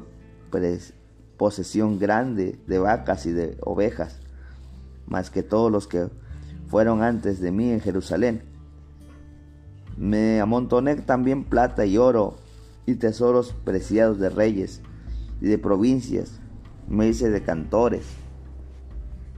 posesión 1.37 1.99
grande 1.99 2.59
de 2.67 2.79
vacas 2.79 3.27
y 3.27 3.33
de 3.33 3.59
ovejas, 3.61 4.21
más 5.07 5.31
que 5.31 5.43
todos 5.43 5.71
los 5.71 5.87
que 5.87 6.09
fueron 6.69 7.03
antes 7.03 7.41
de 7.41 7.51
mí 7.51 7.71
en 7.71 7.81
Jerusalén. 7.81 8.43
Me 9.97 10.41
amontoné 10.41 10.97
también 10.97 11.45
plata 11.45 11.85
y 11.85 11.99
oro 11.99 12.37
y 12.87 12.95
tesoros 12.95 13.55
preciados 13.65 14.19
de 14.19 14.31
reyes 14.31 14.81
y 15.41 15.47
de 15.47 15.59
provincias. 15.59 16.41
Me 16.89 17.09
hice 17.09 17.31
de 17.31 17.43
cantores 17.43 18.07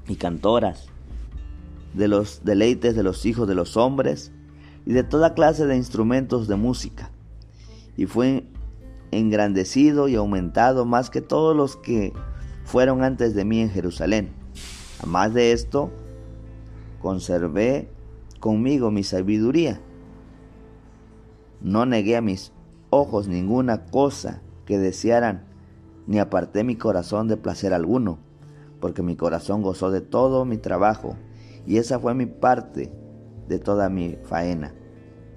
y 0.06 0.16
cantoras 0.16 0.88
de 1.96 2.08
los 2.08 2.44
deleites 2.44 2.94
de 2.94 3.02
los 3.02 3.24
hijos 3.24 3.48
de 3.48 3.54
los 3.54 3.76
hombres 3.76 4.30
y 4.84 4.92
de 4.92 5.02
toda 5.02 5.34
clase 5.34 5.66
de 5.66 5.76
instrumentos 5.76 6.46
de 6.46 6.56
música. 6.56 7.10
Y 7.96 8.06
fue 8.06 8.46
engrandecido 9.10 10.06
y 10.06 10.14
aumentado 10.14 10.84
más 10.84 11.08
que 11.08 11.22
todos 11.22 11.56
los 11.56 11.76
que 11.76 12.12
fueron 12.64 13.02
antes 13.02 13.34
de 13.34 13.44
mí 13.46 13.60
en 13.60 13.70
Jerusalén. 13.70 14.30
Además 14.98 15.32
de 15.32 15.52
esto, 15.52 15.90
conservé 17.00 17.88
conmigo 18.40 18.90
mi 18.90 19.02
sabiduría. 19.02 19.80
No 21.62 21.86
negué 21.86 22.16
a 22.16 22.20
mis 22.20 22.52
ojos 22.90 23.26
ninguna 23.26 23.86
cosa 23.86 24.42
que 24.66 24.78
desearan, 24.78 25.46
ni 26.06 26.18
aparté 26.18 26.62
mi 26.62 26.76
corazón 26.76 27.26
de 27.26 27.38
placer 27.38 27.72
alguno, 27.72 28.18
porque 28.80 29.02
mi 29.02 29.16
corazón 29.16 29.62
gozó 29.62 29.90
de 29.90 30.02
todo 30.02 30.44
mi 30.44 30.58
trabajo 30.58 31.16
y 31.66 31.78
esa 31.78 31.98
fue 31.98 32.14
mi 32.14 32.26
parte 32.26 32.92
de 33.48 33.58
toda 33.58 33.88
mi 33.88 34.16
faena. 34.24 34.74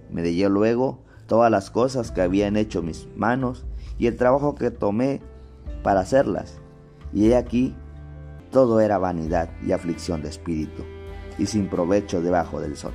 Me 0.10 0.22
leyó 0.22 0.50
luego 0.50 1.04
todas 1.28 1.52
las 1.52 1.70
cosas 1.70 2.12
que 2.12 2.22
habían 2.22 2.58
hecho 2.58 2.82
mis 2.82 3.08
manos 3.16 3.66
y 3.98 4.08
el 4.08 4.18
trabajo 4.18 4.56
que 4.56 4.72
tomé 4.72 5.22
para 5.84 6.02
hacerlas. 6.02 6.60
Y 7.14 7.30
he 7.30 7.36
aquí, 7.36 7.76
todo 8.52 8.80
era 8.80 8.98
vanidad 8.98 9.50
y 9.66 9.72
aflicción 9.72 10.22
de 10.22 10.30
espíritu, 10.30 10.84
y 11.38 11.46
sin 11.46 11.68
provecho 11.68 12.22
debajo 12.22 12.62
del 12.62 12.76
sol. 12.78 12.94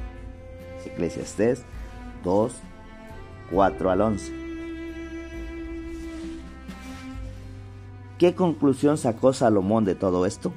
Eclesiastés 0.84 1.64
2, 2.22 2.54
4 3.52 3.90
al 3.90 4.00
11. 4.00 4.32
¿Qué 8.18 8.34
conclusión 8.34 8.96
sacó 8.96 9.32
Salomón 9.32 9.84
de 9.84 9.94
todo 9.94 10.24
esto? 10.24 10.52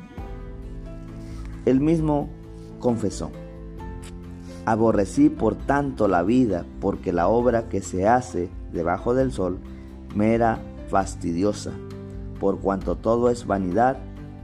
Él 1.66 1.82
mismo 1.82 2.30
confesó, 2.80 3.32
aborrecí 4.66 5.30
por 5.30 5.56
tanto 5.56 6.08
la 6.08 6.24
vida 6.24 6.66
porque 6.82 7.14
la 7.14 7.28
obra 7.28 7.70
que 7.70 7.82
se 7.82 8.08
hace 8.08 8.50
debajo 8.74 9.14
del 9.14 9.32
sol 9.32 9.60
me 10.16 10.34
era 10.34 10.60
fastidiosa, 10.90 11.72
por 12.40 12.60
cuanto 12.60 12.96
todo 12.96 13.30
es 13.30 13.46
vanidad 13.46 13.98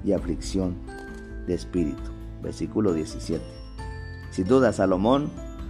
y 0.04 0.14
aflicción 0.14 0.76
de 1.48 1.54
espíritu. 1.54 2.12
Versículo 2.42 2.94
17. 2.94 3.44
Sin 4.32 4.48
duda, 4.48 4.74
Salomón 4.74 5.30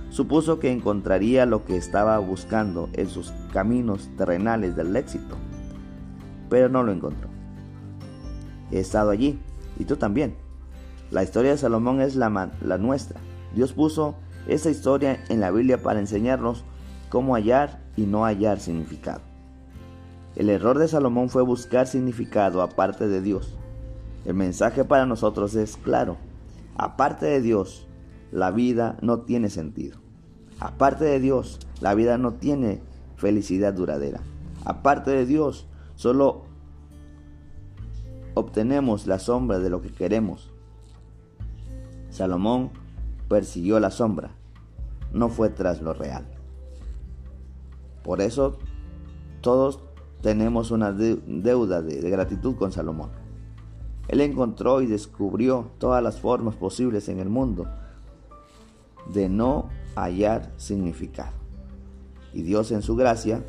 supuso 0.09 0.59
que 0.59 0.71
encontraría 0.71 1.45
lo 1.45 1.65
que 1.65 1.75
estaba 1.75 2.17
buscando 2.19 2.89
en 2.93 3.09
sus 3.09 3.31
caminos 3.51 4.09
terrenales 4.17 4.75
del 4.75 4.95
éxito, 4.95 5.35
pero 6.49 6.69
no 6.69 6.83
lo 6.83 6.91
encontró. 6.91 7.29
He 8.71 8.79
estado 8.79 9.09
allí, 9.09 9.39
y 9.77 9.85
tú 9.85 9.95
también. 9.95 10.35
La 11.13 11.21
historia 11.21 11.51
de 11.51 11.59
Salomón 11.59 12.01
es 12.01 12.15
la, 12.15 12.29
nuestra. 12.79 13.21
Dios 13.53 13.73
puso 13.73 14.15
esa 14.47 14.71
historia 14.71 15.23
en 15.29 15.41
la 15.41 15.51
Biblia 15.51 15.77
para 15.77 15.99
enseñarnos 15.99 16.63
cómo 17.09 17.35
hallar 17.35 17.83
y 17.95 18.07
no 18.07 18.25
hallar 18.25 18.59
significado. 18.59 19.21
El 20.35 20.49
error 20.49 20.79
de 20.79 20.87
Salomón 20.87 21.29
fue 21.29 21.43
buscar 21.43 21.85
significado 21.85 22.63
aparte 22.63 23.07
de 23.07 23.21
Dios. 23.21 23.55
El 24.25 24.33
mensaje 24.33 24.85
para 24.85 25.05
nosotros 25.05 25.53
es 25.53 25.77
claro. 25.77 26.17
Aparte 26.77 27.27
de 27.27 27.41
Dios, 27.41 27.85
la 28.31 28.49
vida 28.49 28.97
no 29.03 29.19
tiene 29.19 29.51
sentido. 29.51 29.99
Aparte 30.59 31.05
de 31.05 31.19
Dios, 31.19 31.59
la 31.79 31.93
vida 31.93 32.17
no 32.17 32.33
tiene 32.33 32.81
felicidad 33.17 33.75
duradera. 33.75 34.21
Aparte 34.65 35.11
de 35.11 35.27
Dios, 35.27 35.67
solo 35.93 36.45
obtenemos 38.33 39.05
la 39.05 39.19
sombra 39.19 39.59
de 39.59 39.69
lo 39.69 39.79
que 39.79 39.91
queremos. 39.91 40.52
Salomón 42.13 42.69
persiguió 43.27 43.79
la 43.79 43.89
sombra, 43.89 44.35
no 45.13 45.29
fue 45.29 45.49
tras 45.49 45.81
lo 45.81 45.93
real. 45.93 46.27
Por 48.03 48.21
eso 48.21 48.59
todos 49.41 49.79
tenemos 50.21 50.69
una 50.69 50.91
deuda 50.91 51.81
de, 51.81 52.07
gratitud 52.11 52.55
con 52.55 52.71
Salomón. 52.71 53.09
Él 54.09 54.21
encontró 54.21 54.81
y 54.81 54.85
descubrió 54.85 55.71
todas 55.79 56.03
las 56.03 56.19
formas 56.19 56.55
posibles 56.55 57.09
en 57.09 57.19
el 57.19 57.29
mundo 57.29 57.65
de 59.11 59.27
no 59.27 59.69
hallar 59.95 60.51
significado. 60.57 61.33
Y 62.31 62.43
Dios 62.43 62.71
en 62.71 62.83
su 62.83 62.95
gracia 62.95 63.43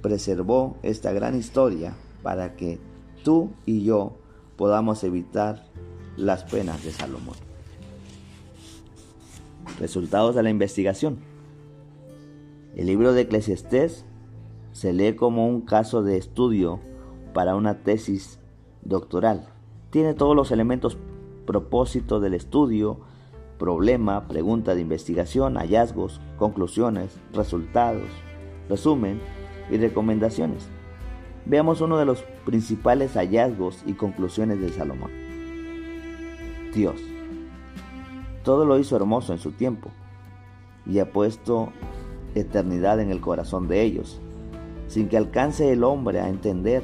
preservó 0.00 0.78
esta 0.82 1.12
gran 1.12 1.36
historia 1.36 1.92
para 2.22 2.56
que 2.56 2.80
tú 3.22 3.50
y 3.66 3.84
yo 3.84 4.16
podamos 4.56 5.04
evitar 5.04 5.66
las 6.16 6.44
penas 6.44 6.82
de 6.82 6.92
Salomón. 6.92 7.49
Resultados 9.80 10.34
de 10.34 10.42
la 10.42 10.50
investigación. 10.50 11.20
El 12.76 12.86
libro 12.86 13.14
de 13.14 13.22
Eclesiastés 13.22 14.04
se 14.72 14.92
lee 14.92 15.14
como 15.14 15.48
un 15.48 15.62
caso 15.62 16.02
de 16.02 16.18
estudio 16.18 16.80
para 17.32 17.56
una 17.56 17.82
tesis 17.82 18.38
doctoral. 18.82 19.48
Tiene 19.88 20.12
todos 20.12 20.36
los 20.36 20.50
elementos 20.50 20.98
propósito 21.46 22.20
del 22.20 22.34
estudio, 22.34 23.00
problema, 23.58 24.28
pregunta 24.28 24.74
de 24.74 24.82
investigación, 24.82 25.56
hallazgos, 25.56 26.20
conclusiones, 26.36 27.18
resultados, 27.32 28.10
resumen 28.68 29.18
y 29.70 29.78
recomendaciones. 29.78 30.68
Veamos 31.46 31.80
uno 31.80 31.96
de 31.96 32.04
los 32.04 32.22
principales 32.44 33.14
hallazgos 33.14 33.82
y 33.86 33.94
conclusiones 33.94 34.60
de 34.60 34.68
Salomón. 34.68 35.10
Dios 36.74 37.00
todo 38.42 38.64
lo 38.64 38.78
hizo 38.78 38.96
hermoso 38.96 39.32
en 39.32 39.38
su 39.38 39.52
tiempo 39.52 39.90
y 40.86 40.98
ha 40.98 41.12
puesto 41.12 41.70
eternidad 42.34 43.00
en 43.00 43.10
el 43.10 43.20
corazón 43.20 43.68
de 43.68 43.82
ellos, 43.82 44.20
sin 44.88 45.08
que 45.08 45.16
alcance 45.16 45.72
el 45.72 45.84
hombre 45.84 46.20
a 46.20 46.28
entender 46.28 46.82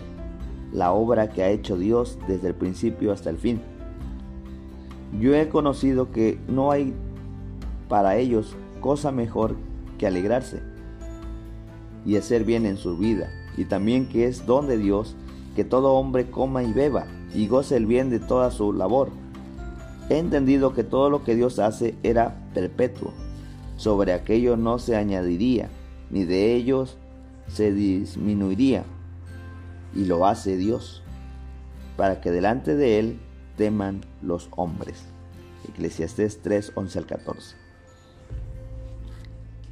la 0.73 0.93
obra 0.93 1.31
que 1.31 1.43
ha 1.43 1.51
hecho 1.51 1.77
Dios 1.77 2.19
desde 2.29 2.49
el 2.49 2.55
principio 2.55 3.13
hasta 3.13 3.31
el 3.31 3.39
fin. 3.39 3.61
Yo 5.19 5.35
he 5.35 5.49
conocido 5.49 6.11
que 6.11 6.39
no 6.49 6.71
hay 6.71 6.95
para 7.89 8.17
ellos 8.17 8.57
cosa 8.81 9.13
mejor 9.13 9.57
que 9.99 10.07
alegrarse 10.07 10.63
y 12.05 12.17
hacer 12.17 12.45
bien 12.45 12.67
en 12.67 12.77
su 12.77 12.97
vida, 12.97 13.29
y 13.57 13.65
también 13.65 14.09
que 14.09 14.27
es 14.27 14.47
don 14.47 14.67
de 14.67 14.77
Dios 14.77 15.17
que 15.55 15.65
todo 15.65 15.95
hombre 15.95 16.31
coma 16.31 16.63
y 16.63 16.73
beba 16.73 17.07
y 17.35 17.49
goce 17.49 17.77
el 17.77 17.87
bien 17.87 18.11
de 18.11 18.21
toda 18.21 18.51
su 18.51 18.73
labor 18.73 19.11
He 20.09 20.19
entendido 20.19 20.73
que 20.73 20.85
todo 20.85 21.11
lo 21.11 21.25
que 21.25 21.35
Dios 21.35 21.59
hace 21.59 21.97
era 22.05 22.37
perpetuo. 22.55 23.13
Sobre 23.77 24.13
aquello 24.13 24.57
no 24.57 24.79
se 24.79 24.95
añadiría, 24.95 25.69
ni 26.11 26.25
de 26.25 26.55
ellos 26.55 26.97
se 27.49 27.73
disminuiría. 27.73 28.85
Y 29.95 30.05
lo 30.05 30.27
hace 30.27 30.57
Dios, 30.57 31.03
para 31.97 32.21
que 32.21 32.31
delante 32.31 32.77
de 32.77 33.01
Él 33.01 33.19
teman 33.57 34.03
los 34.23 34.49
hombres. 34.55 35.03
Eclesiastés 35.69 36.41
3, 36.41 36.73
11 36.77 36.99
al 36.99 37.07
14. 37.07 37.57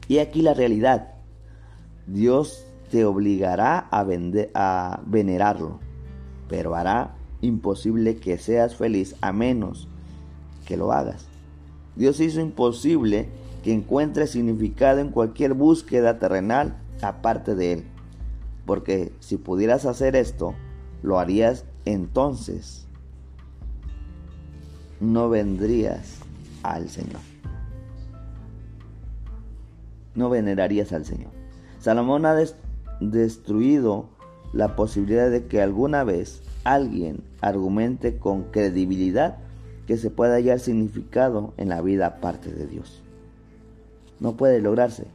Y 0.08 0.18
aquí 0.18 0.42
la 0.42 0.54
realidad. 0.54 1.14
Dios 2.06 2.66
te 2.90 3.04
obligará 3.04 3.88
a, 3.90 4.06
a 4.54 5.00
venerarlo, 5.06 5.78
pero 6.48 6.74
hará 6.74 7.14
imposible 7.40 8.16
que 8.16 8.36
seas 8.36 8.76
feliz 8.76 9.14
a 9.20 9.32
menos 9.32 9.88
que 10.64 10.76
lo 10.76 10.92
hagas. 10.92 11.26
Dios 11.96 12.20
hizo 12.20 12.40
imposible 12.40 13.28
que 13.62 13.72
encuentres 13.72 14.30
significado 14.30 15.00
en 15.00 15.10
cualquier 15.10 15.54
búsqueda 15.54 16.18
terrenal 16.18 16.76
aparte 17.02 17.54
de 17.54 17.72
Él. 17.72 17.84
Porque 18.66 19.12
si 19.20 19.36
pudieras 19.36 19.84
hacer 19.86 20.16
esto, 20.16 20.54
lo 21.02 21.18
harías 21.18 21.64
entonces. 21.84 22.86
No 25.00 25.28
vendrías 25.28 26.18
al 26.62 26.88
Señor. 26.88 27.20
No 30.14 30.30
venerarías 30.30 30.92
al 30.92 31.04
Señor. 31.04 31.30
Salomón 31.78 32.24
ha 32.24 32.36
destruido 33.00 34.08
la 34.52 34.76
posibilidad 34.76 35.30
de 35.30 35.46
que 35.46 35.60
alguna 35.60 36.04
vez 36.04 36.42
alguien 36.62 37.24
argumente 37.40 38.18
con 38.18 38.44
credibilidad 38.44 39.38
que 39.86 39.96
se 39.96 40.10
pueda 40.10 40.34
hallar 40.34 40.60
significado 40.60 41.52
en 41.56 41.68
la 41.68 41.82
vida 41.82 42.06
aparte 42.06 42.52
de 42.52 42.66
Dios. 42.66 43.02
No 44.20 44.36
puede 44.36 44.60
lograrse. 44.60 45.06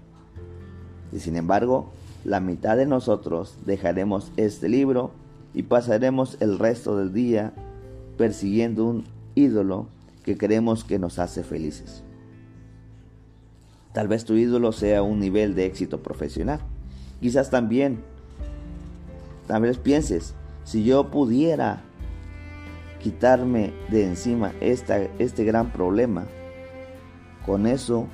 Y 1.12 1.20
sin 1.20 1.36
embargo, 1.36 1.90
la 2.24 2.40
mitad 2.40 2.78
de 2.78 2.86
nosotros 2.86 3.56
dejaremos 3.66 4.32
este 4.38 4.70
libro 4.70 5.12
y 5.54 5.64
pasaremos 5.64 6.38
el 6.40 6.60
resto 6.60 6.98
del 6.98 7.14
día 7.14 7.54
persiguiendo 8.18 8.86
un 8.86 9.06
ídolo 9.36 9.88
que 10.24 10.38
creemos 10.38 10.84
que 10.84 11.00
nos 11.00 11.18
hace 11.18 11.44
felices. 11.44 12.04
Tal 13.94 14.08
vez 14.08 14.26
tu 14.26 14.36
ídolo 14.36 14.72
sea 14.72 15.02
un 15.02 15.20
nivel 15.20 15.56
de 15.56 15.66
éxito 15.66 16.04
profesional. 16.04 16.60
Quizás 17.20 17.50
también, 17.50 18.00
tal 19.48 19.64
vez 19.64 19.78
pienses, 19.78 20.36
si 20.64 20.84
yo 20.84 21.10
pudiera 21.10 21.82
quitarme 23.00 23.74
de 23.90 24.06
encima 24.06 24.54
esta, 24.62 25.00
este 25.20 25.44
gran 25.44 25.72
problema. 25.72 26.26
Con 27.46 27.66
eso 27.66 28.08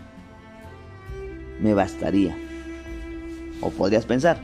me 1.62 1.74
bastaría. 1.74 2.38
O 3.62 3.70
podrías 3.72 4.06
pensar, 4.06 4.38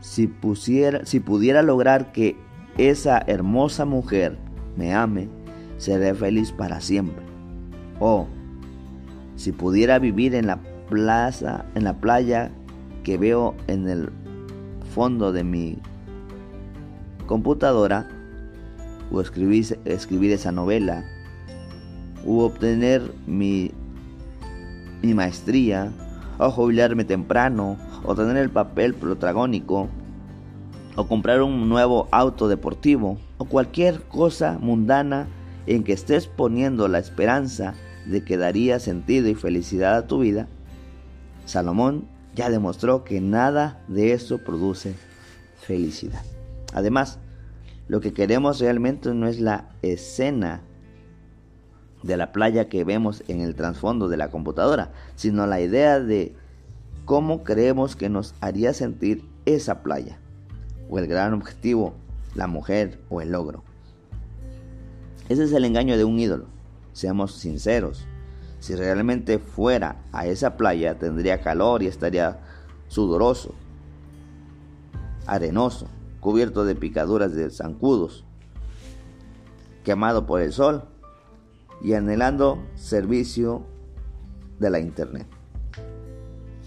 si, 0.00 0.26
pusiera, 0.26 1.06
si 1.06 1.20
pudiera 1.20 1.62
lograr 1.62 2.12
que 2.12 2.36
esa 2.78 3.22
hermosa 3.26 3.84
mujer 3.84 4.38
me 4.76 4.94
ame, 4.94 5.28
seré 5.78 6.14
feliz 6.14 6.52
para 6.52 6.80
siempre. 6.80 7.24
O 8.00 8.26
si 9.36 9.52
pudiera 9.52 9.98
vivir 9.98 10.34
en 10.34 10.46
la 10.46 10.60
plaza, 10.88 11.64
en 11.74 11.84
la 11.84 11.94
playa 11.94 12.50
que 13.02 13.16
veo 13.18 13.54
en 13.66 13.88
el 13.88 14.10
fondo 14.94 15.32
de 15.32 15.44
mi 15.44 15.78
computadora, 17.26 18.08
o 19.12 19.20
escribir, 19.20 20.32
esa 20.32 20.52
novela, 20.52 21.04
u 22.24 22.40
obtener 22.40 23.12
mi 23.26 23.72
mi 25.02 25.14
maestría, 25.14 25.92
o 26.38 26.50
jubilarme 26.50 27.04
temprano, 27.04 27.76
o 28.04 28.14
tener 28.14 28.36
el 28.36 28.50
papel 28.50 28.94
protagónico, 28.94 29.88
o 30.96 31.06
comprar 31.08 31.42
un 31.42 31.68
nuevo 31.68 32.08
auto 32.12 32.48
deportivo, 32.48 33.18
o 33.38 33.44
cualquier 33.44 34.02
cosa 34.02 34.58
mundana 34.60 35.26
en 35.66 35.82
que 35.82 35.92
estés 35.92 36.28
poniendo 36.28 36.86
la 36.88 36.98
esperanza 36.98 37.74
de 38.06 38.24
que 38.24 38.36
daría 38.36 38.78
sentido 38.78 39.28
y 39.28 39.34
felicidad 39.34 39.96
a 39.96 40.06
tu 40.06 40.20
vida, 40.20 40.46
Salomón 41.46 42.06
ya 42.34 42.48
demostró 42.48 43.04
que 43.04 43.20
nada 43.20 43.82
de 43.88 44.12
eso 44.12 44.38
produce 44.38 44.94
felicidad. 45.60 46.22
Además, 46.72 47.18
lo 47.88 48.00
que 48.00 48.12
queremos 48.12 48.60
realmente 48.60 49.12
no 49.12 49.26
es 49.26 49.40
la 49.40 49.70
escena 49.82 50.62
de 52.02 52.16
la 52.16 52.32
playa 52.32 52.68
que 52.68 52.84
vemos 52.84 53.22
en 53.28 53.40
el 53.40 53.54
trasfondo 53.54 54.08
de 54.08 54.16
la 54.16 54.30
computadora, 54.30 54.92
sino 55.14 55.46
la 55.46 55.60
idea 55.60 56.00
de 56.00 56.34
cómo 57.04 57.44
creemos 57.44 57.96
que 57.96 58.08
nos 58.08 58.34
haría 58.40 58.72
sentir 58.72 59.28
esa 59.46 59.82
playa, 59.82 60.18
o 60.88 60.98
el 60.98 61.06
gran 61.06 61.34
objetivo, 61.34 61.94
la 62.34 62.46
mujer 62.46 63.00
o 63.08 63.20
el 63.20 63.32
logro. 63.32 63.62
Ese 65.28 65.44
es 65.44 65.52
el 65.52 65.64
engaño 65.64 65.96
de 65.96 66.04
un 66.04 66.18
ídolo. 66.18 66.46
Seamos 66.92 67.34
sinceros. 67.34 68.06
Si 68.58 68.74
realmente 68.74 69.38
fuera 69.38 69.96
a 70.12 70.26
esa 70.26 70.56
playa 70.56 70.98
tendría 70.98 71.40
calor 71.40 71.82
y 71.82 71.86
estaría 71.86 72.38
sudoroso, 72.88 73.54
arenoso, 75.26 75.88
cubierto 76.22 76.64
de 76.64 76.76
picaduras 76.76 77.34
de 77.34 77.50
zancudos, 77.50 78.24
quemado 79.82 80.24
por 80.24 80.40
el 80.40 80.52
sol 80.52 80.84
y 81.82 81.94
anhelando 81.94 82.62
servicio 82.76 83.64
de 84.60 84.70
la 84.70 84.78
internet. 84.78 85.26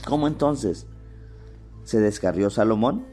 ¿Cómo 0.06 0.28
entonces 0.28 0.88
se 1.86 2.02
descarrió 2.02 2.50
Salomón? 2.50 3.06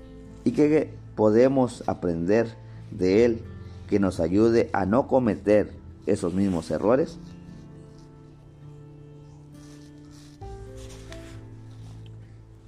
¿Y 0.45 0.51
qué 0.51 0.93
podemos 1.15 1.85
aprender 1.87 2.49
de 2.91 3.25
él 3.25 3.45
que 3.89 4.01
nos 4.01 4.19
ayude 4.19 4.69
a 4.73 4.85
no 4.85 5.07
cometer 5.07 5.73
esos 6.07 6.35
mismos 6.35 6.73
errores? 6.73 7.21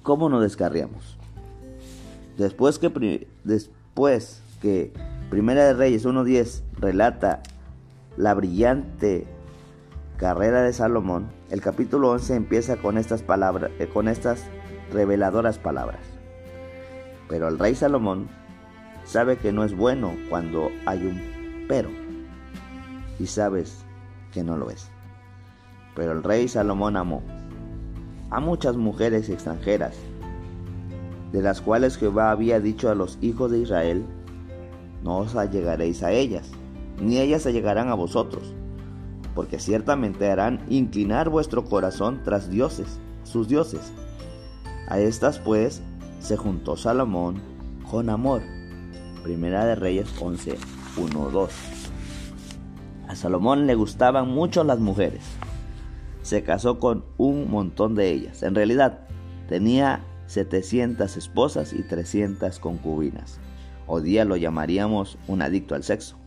¿Cómo 0.01 0.29
nos 0.29 0.43
descarriamos? 0.43 1.17
Después 2.37 2.79
que, 2.79 3.27
después 3.43 4.41
que 4.61 4.91
Primera 5.29 5.65
de 5.65 5.73
Reyes 5.73 6.05
1.10 6.05 6.61
relata 6.79 7.41
la 8.17 8.33
brillante 8.33 9.25
carrera 10.17 10.61
de 10.61 10.73
Salomón, 10.73 11.27
el 11.49 11.61
capítulo 11.61 12.11
11 12.11 12.35
empieza 12.35 12.77
con 12.77 12.97
estas 12.97 13.23
palabras, 13.23 13.71
eh, 13.79 13.87
con 13.87 14.07
estas 14.07 14.43
reveladoras 14.91 15.57
palabras. 15.57 16.01
Pero 17.27 17.47
el 17.47 17.57
rey 17.57 17.75
Salomón 17.75 18.27
sabe 19.03 19.37
que 19.37 19.51
no 19.51 19.63
es 19.63 19.75
bueno 19.75 20.13
cuando 20.29 20.69
hay 20.85 21.05
un 21.05 21.65
pero 21.67 21.89
y 23.19 23.27
sabes 23.27 23.83
que 24.31 24.43
no 24.43 24.57
lo 24.57 24.69
es. 24.69 24.89
Pero 25.95 26.11
el 26.11 26.23
rey 26.23 26.47
Salomón 26.47 26.97
amó 26.97 27.23
a 28.29 28.39
muchas 28.39 28.75
mujeres 28.75 29.29
extranjeras, 29.29 29.95
de 31.35 31.43
las 31.43 31.61
cuales 31.61 31.97
Jehová 31.97 32.31
había 32.31 32.59
dicho 32.59 32.89
a 32.89 32.95
los 32.95 33.17
hijos 33.21 33.51
de 33.51 33.59
Israel, 33.59 34.05
no 35.03 35.17
os 35.19 35.35
allegaréis 35.35 36.01
a 36.01 36.11
ellas 36.11 36.49
ni 36.99 37.17
ellas 37.17 37.41
se 37.41 37.53
llegarán 37.53 37.89
a 37.89 37.93
vosotros, 37.93 38.53
porque 39.33 39.59
ciertamente 39.59 40.29
harán 40.29 40.61
inclinar 40.69 41.29
vuestro 41.29 41.65
corazón 41.65 42.21
tras 42.23 42.49
dioses, 42.49 42.99
sus 43.23 43.47
dioses. 43.47 43.91
A 44.87 44.99
estas 44.99 45.39
pues 45.39 45.81
se 46.19 46.37
juntó 46.37 46.77
Salomón 46.77 47.41
con 47.89 48.09
amor. 48.09 48.41
Primera 49.23 49.65
de 49.65 49.75
Reyes 49.75 50.07
11, 50.21 50.57
1, 50.97 51.29
2. 51.31 51.51
A 53.07 53.15
Salomón 53.15 53.67
le 53.67 53.75
gustaban 53.75 54.29
mucho 54.29 54.63
las 54.63 54.79
mujeres. 54.79 55.23
Se 56.21 56.43
casó 56.43 56.79
con 56.79 57.03
un 57.17 57.51
montón 57.51 57.95
de 57.95 58.11
ellas. 58.11 58.41
En 58.43 58.55
realidad, 58.55 59.07
tenía 59.47 60.03
700 60.27 61.17
esposas 61.17 61.73
y 61.73 61.83
300 61.83 62.59
concubinas. 62.59 63.39
Hoy 63.87 64.03
día 64.03 64.25
lo 64.25 64.35
llamaríamos 64.35 65.17
un 65.27 65.41
adicto 65.41 65.75
al 65.75 65.83
sexo 65.83 66.17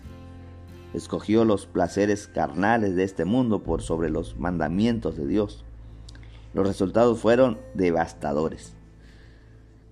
escogió 0.94 1.44
los 1.44 1.66
placeres 1.66 2.26
carnales 2.28 2.94
de 2.96 3.04
este 3.04 3.24
mundo 3.24 3.62
por 3.62 3.82
sobre 3.82 4.10
los 4.10 4.38
mandamientos 4.38 5.16
de 5.16 5.26
Dios. 5.26 5.64
Los 6.54 6.66
resultados 6.66 7.18
fueron 7.18 7.58
devastadores. 7.74 8.74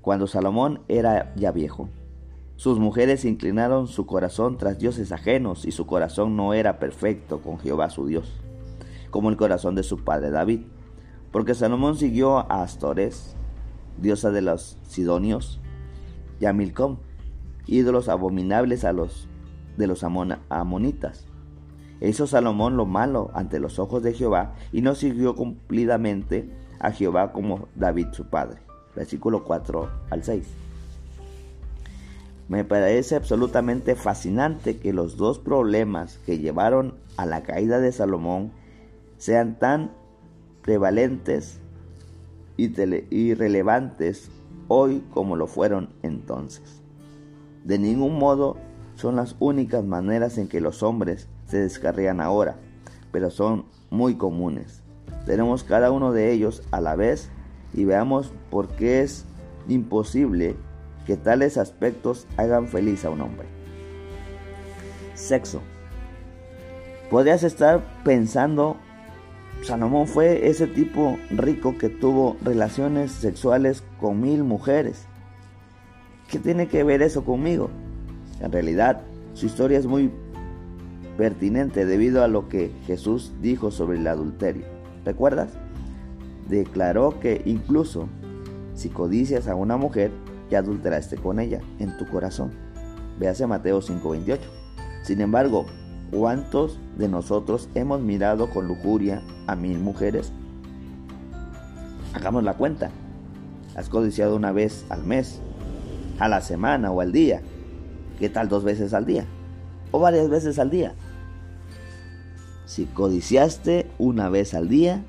Cuando 0.01 0.27
Salomón 0.27 0.81
era 0.89 1.35
ya 1.37 1.53
viejo, 1.53 1.89
sus 2.57 2.79
mujeres 2.79 3.25
inclinaron 3.25 3.87
su 3.89 4.07
corazón 4.07 4.57
tras 4.57 4.79
dioses 4.79 5.13
ajenos 5.13 5.67
y 5.67 5.73
su 5.73 5.87
corazón 5.87 6.37
no 6.37 6.55
era 6.55 6.79
perfecto 6.79 7.43
con 7.43 7.59
Jehová 7.59 7.91
su 7.91 8.07
Dios, 8.07 8.33
como 9.11 9.29
el 9.29 9.37
corazón 9.37 9.75
de 9.75 9.83
su 9.83 9.99
padre 9.99 10.31
David, 10.31 10.61
porque 11.33 11.55
Salomón 11.55 11.99
siguió 11.99 12.39
a 12.39 12.63
Astores, 12.63 13.36
diosa 13.99 14.31
de 14.31 14.43
los 14.43 14.79
Sidonios, 14.89 15.61
y 16.41 16.47
a 16.47 16.53
Milcom, 16.53 16.99
ídolos 17.67 18.09
abominables 18.09 18.85
a 18.85 18.93
los 18.93 19.29
de 19.77 19.87
los 19.87 20.05
amonitas. 20.05 21.27
Hizo 22.01 22.27
Salomón 22.27 22.77
lo 22.77 22.87
malo 22.87 23.31
ante 23.35 23.59
los 23.59 23.79
ojos 23.79 24.03
de 24.03 24.13
Jehová 24.13 24.55
y 24.73 24.83
no 24.83 24.95
siguió 24.95 25.35
cumplidamente 25.35 26.51
a 26.79 26.93
Jehová 26.93 27.33
como 27.33 27.69
David 27.75 28.09
su 28.13 28.27
padre. 28.27 28.59
Versículo 28.95 29.45
4 29.45 29.91
al 30.11 30.23
6. 30.23 30.47
Me 32.49 32.65
parece 32.65 33.17
absolutamente 33.17 33.97
fascinante 33.97 34.79
que 34.79 34.93
los 34.93 35.17
dos 35.17 35.39
problemas 35.39 36.19
que 36.27 36.39
llevaron 36.39 36.95
a 37.17 37.27
la 37.27 37.43
caída 37.43 37.81
de 37.81 37.93
Salomón 37.93 38.53
sean 39.19 39.59
tan 39.59 39.93
prevalentes 40.63 41.61
y 42.57 43.35
relevantes 43.35 44.31
hoy 44.69 45.05
como 45.11 45.37
lo 45.37 45.47
fueron 45.47 45.91
entonces. 46.03 46.83
De 47.65 47.79
ningún 47.79 48.19
modo 48.19 48.57
son 48.95 49.17
las 49.17 49.37
únicas 49.39 49.85
maneras 49.85 50.39
en 50.39 50.49
que 50.49 50.61
los 50.61 50.83
hombres 50.83 51.29
se 51.47 51.59
descarrían 51.59 52.21
ahora, 52.21 52.57
pero 53.13 53.31
son 53.31 53.67
muy 53.91 54.15
comunes. 54.15 54.83
Tenemos 55.27 55.65
cada 55.65 55.91
uno 55.91 56.13
de 56.13 56.33
ellos 56.33 56.63
a 56.71 56.81
la 56.81 56.97
vez 56.97 57.31
y 57.75 57.85
veamos 57.85 58.33
por 58.51 58.69
qué 58.69 59.03
es 59.03 59.27
imposible 59.69 60.57
que 61.07 61.17
tales 61.17 61.59
aspectos 61.59 62.27
hagan 62.37 62.69
feliz 62.69 63.05
a 63.05 63.11
un 63.11 63.21
hombre. 63.21 63.47
Sexo. 65.15 65.61
Podrías 67.11 67.45
estar 67.45 67.85
pensando, 68.05 68.77
Salomón 69.63 70.07
fue 70.07 70.49
ese 70.49 70.67
tipo 70.67 71.19
rico 71.31 71.77
que 71.77 71.89
tuvo 71.89 72.37
relaciones 72.43 73.11
sexuales 73.11 73.83
con 74.01 74.21
mil 74.21 74.45
mujeres. 74.45 75.07
¿Qué 76.29 76.39
tiene 76.39 76.69
que 76.69 76.85
ver 76.85 77.03
eso 77.03 77.25
conmigo? 77.25 77.71
En 78.41 78.53
realidad, 78.53 79.03
su 79.35 79.47
historia 79.47 79.79
es 79.79 79.87
muy 79.87 80.11
pertinente 81.17 81.87
debido 81.87 82.23
a 82.23 82.29
lo 82.29 82.49
que 82.49 82.71
Jesús 82.87 83.33
dijo 83.41 83.71
sobre 83.71 83.99
el 83.99 84.07
adulterio. 84.07 84.67
¿Recuerdas? 85.05 85.51
Declaró 86.49 87.19
que 87.21 87.43
incluso 87.45 88.09
si 88.75 88.91
codicias 88.91 89.49
a 89.49 89.55
una 89.55 89.77
mujer, 89.77 90.11
ya 90.51 90.59
adulteraste 90.59 91.17
con 91.17 91.41
ella 91.41 91.61
en 91.79 91.97
tu 91.97 92.07
corazón. 92.07 92.53
Véase 93.19 93.47
Mateo 93.47 93.81
5:28. 93.81 94.39
Sin 95.03 95.21
embargo, 95.21 95.67
¿cuántos 96.11 96.79
de 96.97 97.09
nosotros 97.09 97.69
hemos 97.75 98.01
mirado 98.01 98.51
con 98.51 98.69
lujuria 98.69 99.23
a 99.47 99.57
mil 99.57 99.79
mujeres? 99.79 100.33
Hagamos 102.15 102.45
la 102.45 102.55
cuenta. 102.55 102.91
Has 103.75 103.89
codiciado 103.89 104.37
una 104.37 104.53
vez 104.53 104.87
al 104.89 105.05
mes, 105.05 105.41
a 106.19 106.29
la 106.29 106.41
semana 106.41 106.91
o 106.91 107.01
al 107.01 107.13
día. 107.13 107.43
¿Qué 108.19 108.29
tal 108.31 108.49
dos 108.49 108.65
veces 108.65 108.95
al 108.95 109.05
día? 109.05 109.27
O 109.91 110.01
varias 110.01 110.31
veces 110.31 110.59
al 110.59 110.71
día. 110.71 110.95
Si 112.65 112.87
codiciaste 112.87 113.91
una 113.99 114.29
vez 114.29 114.55
al 114.55 114.69
día 114.69 115.05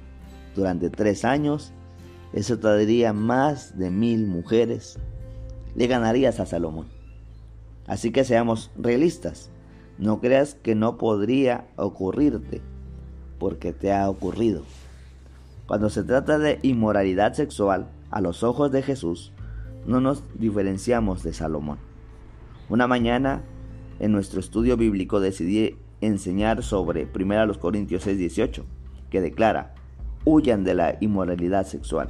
durante 0.56 0.90
tres 0.90 1.24
años, 1.26 1.72
eso 2.34 2.60
te 2.60 2.68
daría 2.68 3.14
más 3.14 3.78
de 3.78 3.90
mil 3.90 4.28
mujeres. 4.28 5.00
Le 5.76 5.88
ganarías 5.88 6.40
a 6.40 6.46
Salomón. 6.46 6.88
Así 7.88 8.12
que 8.12 8.26
seamos 8.26 8.70
realistas. 8.78 9.50
No 9.98 10.20
creas 10.20 10.56
que 10.56 10.76
no 10.76 10.98
podría 10.98 11.68
ocurrirte, 11.76 12.62
porque 13.40 13.74
te 13.74 13.94
ha 13.94 14.10
ocurrido. 14.10 14.64
Cuando 15.68 15.90
se 15.90 16.04
trata 16.04 16.38
de 16.38 16.60
inmoralidad 16.62 17.34
sexual, 17.34 17.90
a 18.10 18.22
los 18.22 18.44
ojos 18.44 18.72
de 18.72 18.84
Jesús, 18.84 19.34
no 19.86 20.00
nos 20.00 20.24
diferenciamos 20.40 21.24
de 21.24 21.34
Salomón. 21.34 21.78
Una 22.70 22.88
mañana, 22.88 23.42
en 24.00 24.12
nuestro 24.12 24.40
estudio 24.40 24.78
bíblico, 24.78 25.20
decidí 25.20 25.78
enseñar 26.02 26.64
sobre 26.64 27.06
1 27.06 27.60
Corintios 27.60 28.06
6:18, 28.06 28.64
que 29.10 29.22
declara, 29.22 29.74
huyan 30.26 30.64
de 30.64 30.76
la 30.76 30.98
inmoralidad 31.00 31.66
sexual. 31.66 32.10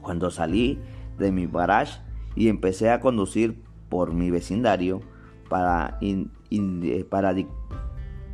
Cuando 0.00 0.30
salí 0.30 0.78
de 1.18 1.32
mi 1.32 1.46
garage 1.46 2.00
y 2.34 2.48
empecé 2.48 2.90
a 2.90 3.00
conducir 3.00 3.62
por 3.88 4.12
mi 4.12 4.30
vecindario 4.30 5.00
para, 5.48 5.98
para 7.08 7.34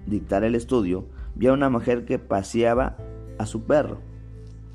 dictar 0.07 0.45
el 0.45 0.55
estudio, 0.55 1.07
vi 1.35 1.47
a 1.49 1.53
una 1.53 1.71
mujer 1.71 2.05
que 2.05 2.19
paseaba 2.19 2.97
a 3.39 3.47
su 3.47 3.63
perro. 3.63 3.99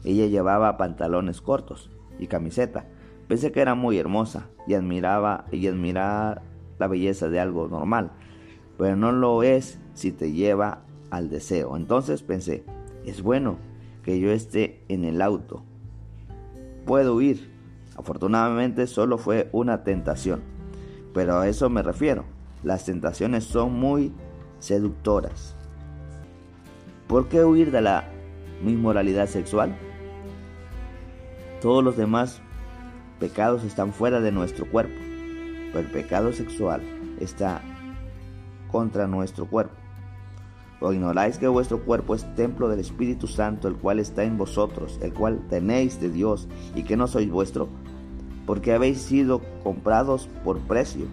Ella 0.04 0.28
llevaba 0.28 0.78
pantalones 0.78 1.41
cortos 1.41 1.91
y 2.19 2.28
camiseta. 2.28 2.88
Pensé 3.28 3.52
que 3.52 3.62
era 3.62 3.76
muy 3.76 3.98
hermosa 3.98 4.50
y 4.67 4.76
admiraba 4.76 5.45
y 5.52 5.67
admiraba 5.67 6.41
la 6.78 6.88
belleza 6.88 7.30
de 7.30 7.39
algo 7.39 7.67
normal, 7.67 8.12
pero 8.78 8.95
no 8.95 9.12
lo 9.12 9.43
es 9.43 9.80
si 9.93 10.12
te 10.12 10.32
lleva 10.32 10.84
al 11.10 11.30
deseo. 11.30 11.76
Entonces 11.78 12.21
pensé, 12.21 12.63
es 13.06 13.21
bueno 13.21 13.58
que 14.04 14.19
yo 14.19 14.32
esté 14.32 14.84
en 14.89 15.06
el 15.06 15.21
auto. 15.21 15.63
Puedo 16.86 17.15
huir. 17.15 17.54
Afortunadamente 17.98 18.88
solo 18.88 19.17
fue 19.17 19.50
una 19.54 19.84
tentación, 19.84 20.41
pero 21.13 21.39
a 21.39 21.48
eso 21.48 21.69
me 21.69 21.82
refiero. 21.82 22.35
Las 22.65 22.84
tentaciones 22.84 23.43
son 23.43 23.73
muy 23.73 24.12
seductoras. 24.58 25.56
¿Por 27.08 27.30
qué 27.30 27.45
huir 27.45 27.69
de 27.69 27.82
la 27.82 28.10
inmoralidad 28.65 29.28
sexual? 29.28 29.78
Todos 31.62 31.84
los 31.84 31.95
demás 31.95 32.41
pecados 33.19 33.63
están 33.63 33.93
fuera 33.93 34.19
de 34.19 34.32
nuestro 34.32 34.67
cuerpo, 34.67 34.95
pero 35.67 35.80
el 35.80 35.91
pecado 35.91 36.34
sexual 36.34 36.82
está 37.19 37.62
contra 38.71 39.06
nuestro 39.06 39.45
cuerpo. 39.45 39.75
¿O 40.80 40.91
ignoráis 40.91 41.38
que 41.38 41.47
vuestro 41.47 41.86
cuerpo 41.86 42.15
es 42.15 42.25
templo 42.34 42.67
del 42.67 42.80
Espíritu 42.80 43.28
Santo, 43.28 43.67
el 43.67 43.75
cual 43.75 43.99
está 43.99 44.23
en 44.23 44.39
vosotros, 44.39 44.97
el 45.04 45.13
cual 45.13 45.39
tenéis 45.51 46.01
de 46.01 46.10
Dios, 46.10 46.47
y 46.73 46.82
que 46.82 46.97
no 46.97 47.06
sois 47.06 47.30
vuestro? 47.30 47.69
Porque 48.47 48.73
habéis 48.73 49.04
sido 49.04 49.43
comprados 49.63 50.28
por 50.43 50.58
precio. 50.62 51.06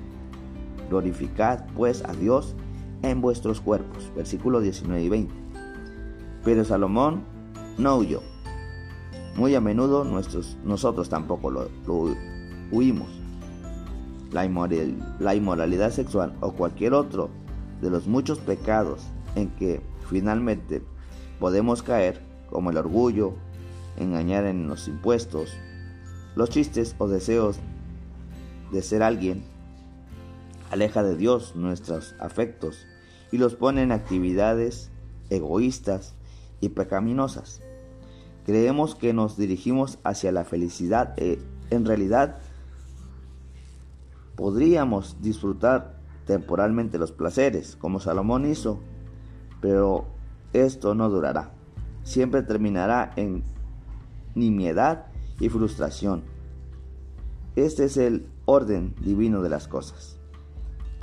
Glorificad 0.93 1.65
pues 1.75 2.05
a 2.05 2.13
Dios 2.13 2.55
en 3.03 3.23
vuestros 3.23 3.61
cuerpos. 3.61 4.13
Versículo 4.15 4.61
19 4.61 5.03
y 5.03 5.09
20. 5.09 5.35
Pero 6.45 6.65
Salomón 6.65 7.25
no 7.79 7.97
huyó. 7.97 8.21
Muy 9.35 9.55
a 9.55 9.61
menudo 9.63 10.05
nosotros 10.05 11.09
tampoco 11.09 11.51
lo, 11.51 11.69
huimos. 12.71 13.09
La, 14.33 14.47
la 15.19 15.35
inmoralidad 15.35 15.91
sexual 15.91 16.35
o 16.41 16.53
cualquier 16.53 16.93
otro 16.93 17.31
de 17.81 17.89
los 17.89 18.07
muchos 18.07 18.39
pecados 18.39 19.01
en 19.35 19.49
que 19.49 19.81
finalmente 20.11 20.83
podemos 21.41 21.83
caer, 21.83 22.21
como 22.51 22.71
el 22.71 22.77
orgullo, 22.77 23.33
engañar 23.97 24.45
en 24.45 24.69
los 24.69 24.89
impuestos, 24.89 25.51
los 26.37 26.51
chistes 26.51 26.95
o 26.99 27.09
deseos 27.09 27.59
de 28.71 28.83
ser 28.83 29.03
alguien, 29.03 29.45
aleja 30.73 31.03
de 31.03 31.17
Dios 31.17 31.55
nuestros 31.55 32.15
afectos 32.19 32.87
y 33.31 33.37
los 33.37 33.55
pone 33.55 33.83
en 33.83 33.93
actividades 33.93 34.91
egoístas 35.29 36.15
y 36.61 36.71
pecaminosas. 36.71 37.61
Creemos 38.47 38.95
que 38.95 39.13
nos 39.13 39.37
dirigimos 39.37 39.99
hacia 40.03 40.33
la 40.33 40.45
felicidad. 40.45 41.13
Eh, 41.19 41.39
en 41.71 41.85
realidad, 41.85 42.39
podríamos 44.35 45.21
disfrutar 45.21 46.01
temporalmente 46.27 46.99
los 46.99 47.13
placeres, 47.13 47.77
como 47.77 48.01
Salomón 48.01 48.51
hizo, 48.51 48.81
pero 49.61 50.07
esto 50.55 50.95
no 50.95 51.11
durará. 51.11 51.51
Siempre 52.03 52.43
terminará 52.43 53.13
en 53.17 53.45
nimiedad 54.35 55.07
y 55.39 55.51
frustración. 55.51 56.25
Este 57.57 57.85
es 57.85 57.99
el 57.99 58.27
orden 58.47 58.95
divino 59.01 59.43
de 59.43 59.51
las 59.51 59.69
cosas. 59.69 60.22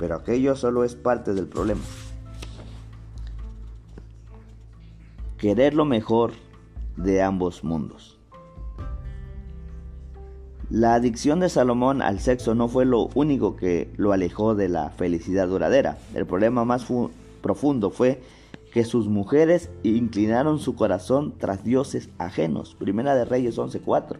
Pero 0.00 0.16
aquello 0.16 0.56
solo 0.56 0.82
es 0.82 0.96
parte 0.96 1.32
del 1.34 1.46
problema. 1.46 1.82
querer 5.40 5.72
lo 5.72 5.86
mejor 5.86 6.32
de 6.98 7.22
ambos 7.22 7.64
mundos. 7.64 8.18
La 10.68 10.94
adicción 10.94 11.40
de 11.40 11.48
Salomón 11.48 12.02
al 12.02 12.20
sexo 12.20 12.54
no 12.54 12.68
fue 12.68 12.84
lo 12.84 13.08
único 13.14 13.56
que 13.56 13.90
lo 13.96 14.12
alejó 14.12 14.54
de 14.54 14.68
la 14.68 14.90
felicidad 14.90 15.48
duradera. 15.48 15.96
El 16.14 16.26
problema 16.26 16.64
más 16.66 16.86
profundo 17.40 17.90
fue 17.90 18.20
que 18.70 18.84
sus 18.84 19.08
mujeres 19.08 19.70
inclinaron 19.82 20.58
su 20.58 20.76
corazón 20.76 21.34
tras 21.38 21.64
dioses 21.64 22.10
ajenos. 22.18 22.76
Primera 22.78 23.14
de 23.14 23.24
Reyes 23.24 23.58
11:4. 23.58 24.18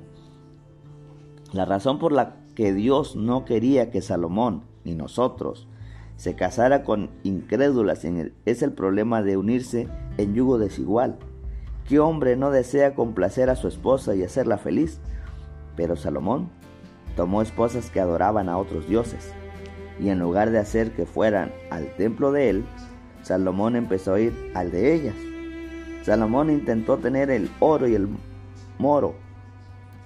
La 1.52 1.66
razón 1.66 1.98
por 1.98 2.12
la 2.12 2.36
que 2.54 2.72
Dios 2.72 3.14
no 3.14 3.44
quería 3.44 3.90
que 3.90 4.00
Salomón 4.00 4.62
ni 4.84 4.94
nosotros 4.94 5.68
se 6.20 6.34
casara 6.34 6.82
con 6.82 7.08
incrédulas 7.22 8.04
es 8.44 8.62
el 8.62 8.72
problema 8.74 9.22
de 9.22 9.38
unirse 9.38 9.88
en 10.18 10.34
yugo 10.34 10.58
desigual. 10.58 11.16
¿Qué 11.88 11.98
hombre 11.98 12.36
no 12.36 12.50
desea 12.50 12.94
complacer 12.94 13.48
a 13.48 13.56
su 13.56 13.68
esposa 13.68 14.14
y 14.14 14.22
hacerla 14.22 14.58
feliz? 14.58 15.00
Pero 15.76 15.96
Salomón 15.96 16.50
tomó 17.16 17.40
esposas 17.40 17.88
que 17.88 18.00
adoraban 18.00 18.50
a 18.50 18.58
otros 18.58 18.86
dioses, 18.86 19.32
y 19.98 20.10
en 20.10 20.18
lugar 20.18 20.50
de 20.50 20.58
hacer 20.58 20.92
que 20.92 21.06
fueran 21.06 21.52
al 21.70 21.88
templo 21.96 22.32
de 22.32 22.50
él, 22.50 22.64
Salomón 23.22 23.74
empezó 23.74 24.12
a 24.12 24.20
ir 24.20 24.52
al 24.54 24.70
de 24.70 24.92
ellas. 24.92 25.16
Salomón 26.02 26.50
intentó 26.50 26.98
tener 26.98 27.30
el 27.30 27.48
oro 27.60 27.88
y 27.88 27.94
el 27.94 28.08
moro 28.78 29.14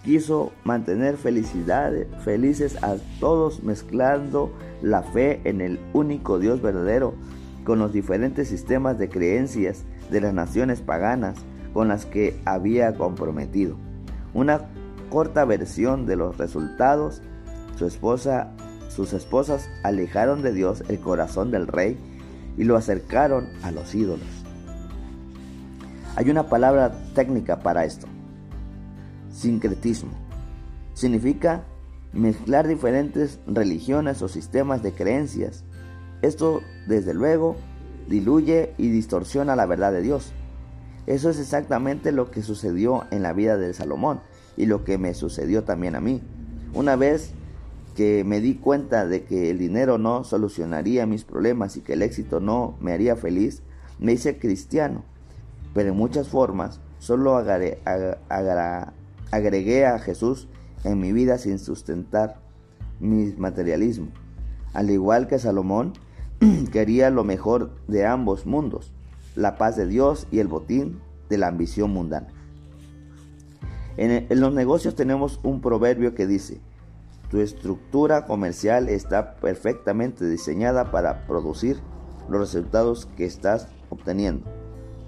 quiso 0.05 0.53
mantener 0.64 1.17
felicidad, 1.17 1.93
felices 2.25 2.83
a 2.83 2.97
todos 3.21 3.62
mezclando 3.62 4.53
la 4.83 5.03
fe 5.03 5.40
en 5.45 5.61
el 5.61 5.81
único 5.95 6.38
Dios 6.38 6.61
verdadero 6.61 7.14
con 7.64 7.79
los 7.79 7.93
diferentes 7.93 8.49
sistemas 8.49 8.99
de 8.99 9.09
creencias 9.09 9.85
de 10.11 10.21
las 10.21 10.35
naciones 10.35 10.83
paganas 10.83 11.38
con 11.73 11.88
las 11.88 12.05
que 12.05 12.38
había 12.45 12.95
comprometido. 12.95 13.77
Una 14.35 14.69
corta 15.09 15.45
versión 15.45 16.07
de 16.07 16.17
los 16.17 16.37
resultados, 16.37 17.23
su 17.79 17.87
esposa, 17.87 18.53
sus 18.88 19.12
esposas 19.12 19.69
alejaron 19.83 20.43
de 20.43 20.53
Dios 20.53 20.85
el 20.88 21.01
corazón 21.01 21.51
del 21.51 21.67
rey 21.67 21.99
y 22.59 22.64
lo 22.64 22.77
acercaron 22.77 23.49
a 23.62 23.71
los 23.71 23.95
ídolos. 23.95 24.29
Hay 26.17 26.31
una 26.31 26.49
palabra 26.49 26.93
técnica 27.14 27.61
para 27.61 27.85
esto, 27.85 28.07
sincretismo. 29.35 30.12
Significa 30.94 31.64
mezclar 32.12 32.68
diferentes 32.68 33.40
religiones 33.47 34.23
o 34.23 34.29
sistemas 34.29 34.83
de 34.83 34.92
creencias. 34.92 35.64
Esto, 36.23 36.62
desde 36.87 37.12
luego, 37.12 37.57
diluye 38.09 38.73
y 38.79 38.88
distorsiona 38.88 39.57
la 39.57 39.66
verdad 39.66 39.92
de 39.92 40.03
Dios. 40.03 40.33
Eso 41.07 41.29
es 41.29 41.38
exactamente 41.38 42.12
lo 42.12 42.31
que 42.31 42.42
sucedió 42.42 43.05
en 43.11 43.23
la 43.23 43.33
vida 43.33 43.59
de 43.59 43.75
Salomón 43.75 44.20
y 44.57 44.66
lo 44.66 44.85
que 44.85 44.97
me 44.97 45.12
sucedió 45.14 45.64
también 45.64 45.97
a 45.97 46.01
mí. 46.01 46.23
Una 46.73 46.97
vez 46.97 47.33
que 47.94 48.25
me 48.25 48.40
di 48.40 48.55
cuenta 48.55 49.07
de 49.07 49.25
que 49.25 49.51
el 49.51 49.59
dinero 49.59 49.99
no 49.99 50.25
solucionaría 50.25 51.07
mis 51.07 51.25
problemas 51.25 51.77
y 51.77 51.81
que 51.81 51.92
el 51.92 52.03
éxito 52.03 52.40
no 52.40 52.77
me 52.81 52.92
haría 52.92 53.16
feliz, 53.16 53.62
me 53.99 54.12
hice 54.12 54.38
cristiano. 54.38 55.05
Pero 55.75 55.90
en 55.90 55.97
muchas 55.97 56.29
formas 56.29 56.81
solo 56.99 57.37
agregué, 57.37 57.81
agregué 59.35 59.85
a 59.85 59.99
Jesús 59.99 60.49
en 60.85 61.01
mi 61.01 61.12
vida 61.12 61.38
sin 61.38 61.59
sustentar 61.59 62.40
mi 63.01 63.33
materialismo. 63.37 64.09
Al 64.73 64.90
igual 64.90 65.27
que 65.27 65.38
Salomón, 65.38 65.92
quería 66.73 67.11
lo 67.11 67.25
mejor 67.25 67.73
de 67.88 68.07
ambos 68.07 68.47
mundos, 68.47 68.92
la 69.35 69.57
paz 69.57 69.77
de 69.77 69.87
Dios 69.87 70.29
y 70.31 70.38
el 70.38 70.49
botín 70.49 71.01
de 71.29 71.38
la 71.38 71.49
ambición 71.49 71.90
mundana. 71.90 72.29
En, 73.97 74.27
en 74.29 74.40
los 74.40 74.53
negocios 74.53 74.94
tenemos 74.94 75.40
un 75.42 75.61
proverbio 75.61 76.14
que 76.14 76.27
dice, 76.27 76.61
tu 77.31 77.40
estructura 77.40 78.27
comercial 78.27 78.88
está 78.88 79.35
perfectamente 79.37 80.29
diseñada 80.29 80.92
para 80.92 81.27
producir 81.27 81.81
los 82.29 82.40
resultados 82.40 83.07
que 83.16 83.25
estás 83.25 83.68
obteniendo. 83.90 84.49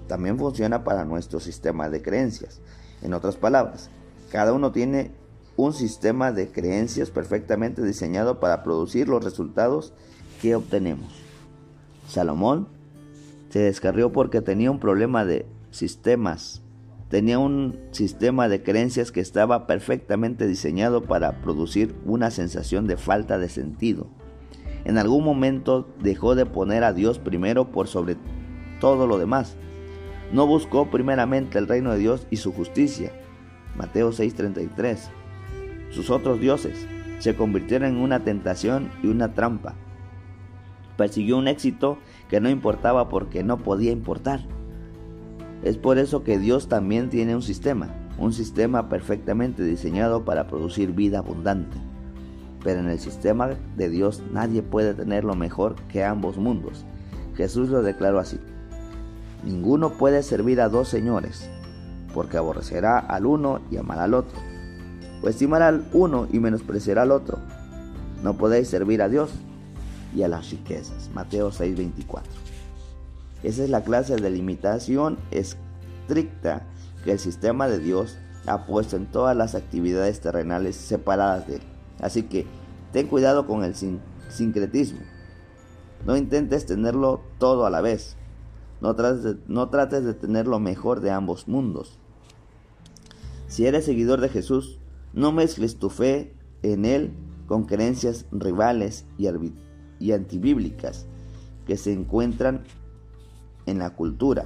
También 0.07 0.37
funciona 0.37 0.83
para 0.83 1.05
nuestro 1.05 1.39
sistema 1.39 1.89
de 1.89 2.01
creencias. 2.01 2.61
En 3.01 3.13
otras 3.13 3.35
palabras, 3.35 3.89
cada 4.31 4.53
uno 4.53 4.71
tiene 4.71 5.11
un 5.55 5.73
sistema 5.73 6.31
de 6.31 6.49
creencias 6.49 7.09
perfectamente 7.09 7.83
diseñado 7.83 8.39
para 8.39 8.63
producir 8.63 9.07
los 9.07 9.23
resultados 9.23 9.93
que 10.41 10.55
obtenemos. 10.55 11.11
Salomón 12.07 12.67
se 13.49 13.59
descarrió 13.59 14.11
porque 14.11 14.41
tenía 14.41 14.71
un 14.71 14.79
problema 14.79 15.25
de 15.25 15.45
sistemas. 15.71 16.61
Tenía 17.09 17.39
un 17.39 17.79
sistema 17.91 18.49
de 18.49 18.61
creencias 18.61 19.11
que 19.11 19.21
estaba 19.21 19.65
perfectamente 19.65 20.45
diseñado 20.45 21.03
para 21.03 21.41
producir 21.41 21.95
una 22.05 22.31
sensación 22.31 22.85
de 22.85 22.97
falta 22.97 23.39
de 23.39 23.49
sentido. 23.49 24.07
En 24.83 24.97
algún 24.97 25.23
momento 25.23 25.87
dejó 26.01 26.35
de 26.35 26.45
poner 26.45 26.83
a 26.83 26.93
Dios 26.93 27.17
primero 27.19 27.71
por 27.71 27.87
sobre 27.87 28.17
todo 28.79 29.07
lo 29.07 29.17
demás. 29.17 29.55
no 30.33 30.45
buscó 30.45 30.91
primeramente 30.91 31.57
el 31.57 31.69
reino 31.69 31.93
de 31.93 31.99
Dios 31.99 32.27
y 32.29 32.37
su 32.37 32.51
justicia. 32.51 33.13
Mateo 33.77 34.11
6:33. 34.11 35.09
Sus 35.91 36.09
otros 36.09 36.39
dioses 36.39 36.87
se 37.19 37.35
convirtieron 37.35 37.89
en 37.89 37.97
una 37.97 38.23
tentación 38.23 38.89
y 39.03 39.07
una 39.07 39.33
trampa. 39.33 39.75
Persiguió 40.97 41.37
un 41.37 41.47
éxito 41.47 41.97
que 42.29 42.41
no 42.41 42.49
importaba 42.49 43.09
porque 43.09 43.43
no 43.43 43.57
podía 43.57 43.91
importar. 43.91 44.41
Es 45.63 45.77
por 45.77 45.97
eso 45.97 46.23
que 46.23 46.39
Dios 46.39 46.67
también 46.67 47.09
tiene 47.09 47.35
un 47.35 47.41
sistema, 47.41 47.89
un 48.17 48.33
sistema 48.33 48.89
perfectamente 48.89 49.63
diseñado 49.63 50.25
para 50.25 50.47
producir 50.47 50.91
vida 50.91 51.19
abundante. 51.19 51.77
Pero 52.63 52.79
en 52.79 52.89
el 52.89 52.99
sistema 52.99 53.49
de 53.75 53.89
Dios 53.89 54.23
nadie 54.31 54.61
puede 54.61 54.93
tener 54.93 55.23
lo 55.23 55.35
mejor 55.35 55.75
que 55.87 56.03
ambos 56.03 56.37
mundos. 56.37 56.85
Jesús 57.35 57.69
lo 57.69 57.81
declaró 57.83 58.19
así. 58.19 58.39
Ninguno 59.43 59.91
puede 59.91 60.23
servir 60.23 60.59
a 60.61 60.69
dos 60.69 60.87
señores, 60.87 61.49
porque 62.17 62.37
aborrecerá 62.37 62.97
al 62.97 63.27
uno 63.27 63.61
y 63.69 63.77
amará 63.77 64.05
al 64.05 64.15
otro, 64.15 64.39
o 65.21 65.29
estimará 65.29 65.67
al 65.67 65.85
uno 65.93 66.27
y 66.31 66.39
menospreciará 66.39 67.03
al 67.03 67.11
otro. 67.11 67.37
No 68.23 68.35
podéis 68.35 68.69
servir 68.69 69.03
a 69.03 69.07
Dios 69.07 69.29
y 70.15 70.23
a 70.23 70.27
las 70.27 70.49
riquezas. 70.49 71.11
Mateo 71.13 71.51
6:24. 71.51 72.23
Esa 73.43 73.63
es 73.63 73.69
la 73.69 73.83
clase 73.83 74.15
de 74.15 74.31
limitación 74.31 75.19
estricta 75.29 76.65
que 77.03 77.11
el 77.11 77.19
sistema 77.19 77.67
de 77.67 77.77
Dios 77.77 78.17
ha 78.47 78.65
puesto 78.65 78.95
en 78.95 79.05
todas 79.05 79.37
las 79.37 79.53
actividades 79.53 80.19
terrenales 80.19 80.75
separadas 80.75 81.45
de 81.45 81.57
él. 81.57 81.61
Así 81.99 82.23
que 82.23 82.47
ten 82.93 83.05
cuidado 83.05 83.45
con 83.45 83.63
el 83.63 83.75
sincretismo. 83.75 85.01
No 86.03 86.17
intentes 86.17 86.65
tenerlo 86.65 87.21
todo 87.37 87.67
a 87.67 87.69
la 87.69 87.81
vez. 87.81 88.17
No 88.81 88.95
trates, 88.95 89.23
de, 89.23 89.37
no 89.47 89.69
trates 89.69 90.03
de 90.03 90.15
tener 90.15 90.47
lo 90.47 90.59
mejor 90.59 91.01
de 91.01 91.11
ambos 91.11 91.47
mundos. 91.47 91.99
Si 93.47 93.65
eres 93.65 93.85
seguidor 93.85 94.21
de 94.21 94.29
Jesús, 94.29 94.79
no 95.13 95.31
mezcles 95.31 95.77
tu 95.77 95.89
fe 95.89 96.33
en 96.63 96.85
Él 96.85 97.13
con 97.47 97.65
creencias 97.65 98.25
rivales 98.31 99.05
y, 99.17 99.27
y 99.99 100.11
antibíblicas 100.11 101.05
que 101.65 101.77
se 101.77 101.93
encuentran 101.93 102.63
en 103.65 103.79
la 103.79 103.95
cultura, 103.95 104.45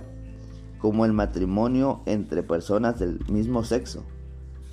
como 0.80 1.06
el 1.06 1.14
matrimonio 1.14 2.02
entre 2.06 2.44
personas 2.44 3.00
del 3.00 3.20
mismo 3.28 3.64
sexo. 3.64 4.04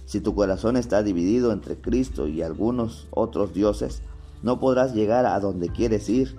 Si 0.04 0.20
tu 0.20 0.34
corazón 0.34 0.76
está 0.76 1.02
dividido 1.02 1.52
entre 1.52 1.76
Cristo 1.76 2.28
y 2.28 2.42
algunos 2.42 3.08
otros 3.10 3.52
dioses, 3.52 4.02
no 4.42 4.58
podrás 4.58 4.94
llegar 4.94 5.26
a 5.26 5.38
donde 5.40 5.68
quieres 5.68 6.08
ir 6.08 6.36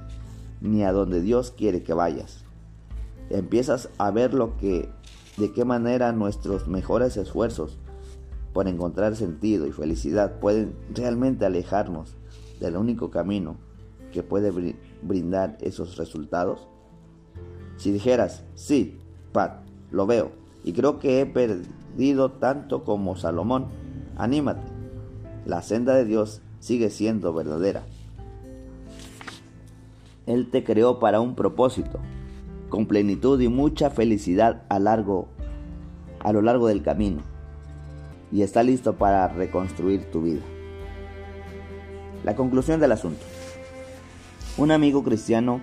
ni 0.62 0.84
a 0.84 0.92
donde 0.92 1.22
Dios 1.22 1.52
quiere 1.56 1.84
que 1.84 1.94
vayas. 1.94 2.44
Empiezas 3.30 3.90
a 4.00 4.10
ver 4.10 4.34
lo 4.34 4.58
que 4.58 4.90
de 5.40 5.52
qué 5.54 5.64
manera 5.64 6.12
nuestros 6.12 6.68
mejores 6.68 7.16
esfuerzos 7.18 7.78
por 8.54 8.68
encontrar 8.68 9.16
sentido 9.16 9.66
y 9.68 9.72
felicidad 9.72 10.40
pueden 10.40 10.76
realmente 10.94 11.46
alejarnos 11.46 12.16
del 12.60 12.76
único 12.76 13.10
camino 13.10 13.56
que 14.12 14.22
puede 14.22 14.76
brindar 15.02 15.58
esos 15.62 15.98
resultados? 15.98 16.68
Si 17.78 17.92
dijeras, 17.92 18.44
sí, 18.56 19.00
Pat, 19.32 19.62
lo 19.92 20.06
veo, 20.06 20.32
y 20.66 20.74
creo 20.74 21.00
que 21.00 21.22
he 21.22 21.26
perdido 21.26 22.34
tanto 22.34 22.84
como 22.84 23.16
Salomón, 23.16 23.68
anímate, 24.18 24.68
la 25.46 25.62
senda 25.62 25.96
de 25.96 26.04
Dios 26.04 26.42
sigue 26.60 26.90
siendo 26.90 27.34
verdadera. 27.34 27.84
Él 30.26 30.50
te 30.52 30.66
creó 30.66 31.00
para 31.00 31.22
un 31.22 31.36
propósito, 31.36 32.00
con 32.70 32.86
plenitud 32.86 33.40
y 33.42 33.48
mucha 33.48 33.90
felicidad 33.90 34.64
a, 34.70 34.80
largo, 34.80 35.28
a 36.20 36.32
lo 36.32 36.42
largo 36.42 36.68
del 36.68 36.84
camino, 36.84 37.22
y 38.32 38.44
está 38.44 38.64
listo 38.64 38.96
para 38.96 39.28
reconstruir 39.28 40.10
tu 40.12 40.22
vida. 40.22 40.42
La 42.24 42.36
conclusión 42.36 42.80
del 42.80 42.92
asunto. 42.92 43.22
Un 44.58 44.72
amigo 44.72 45.04
cristiano 45.04 45.62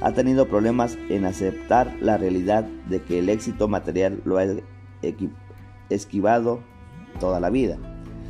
ha 0.00 0.12
tenido 0.12 0.48
problemas 0.48 0.98
en 1.08 1.24
aceptar 1.24 1.94
la 2.00 2.16
realidad 2.16 2.64
de 2.88 3.02
que 3.02 3.18
el 3.18 3.28
éxito 3.28 3.68
material 3.68 4.20
lo 4.24 4.38
ha 4.38 4.46
esquivado 5.90 6.60
toda 7.20 7.40
la 7.40 7.50
vida. 7.50 7.78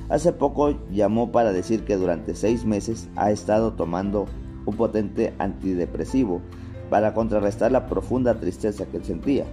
Hace 0.08 0.32
poco 0.32 0.78
llamó 0.90 1.32
para 1.32 1.52
decir 1.52 1.84
que 1.84 1.96
durante 1.96 2.34
seis 2.34 2.66
meses 2.66 3.08
ha 3.16 3.30
estado 3.30 3.72
tomando 3.72 4.26
un 4.66 4.76
potente 4.76 5.32
antidepresivo 5.38 6.42
para 6.92 7.14
contrarrestar 7.14 7.72
la 7.72 7.86
profunda 7.86 8.34
tristeza 8.34 8.84
que 8.84 8.98
él 8.98 9.04
sentía. 9.06 9.46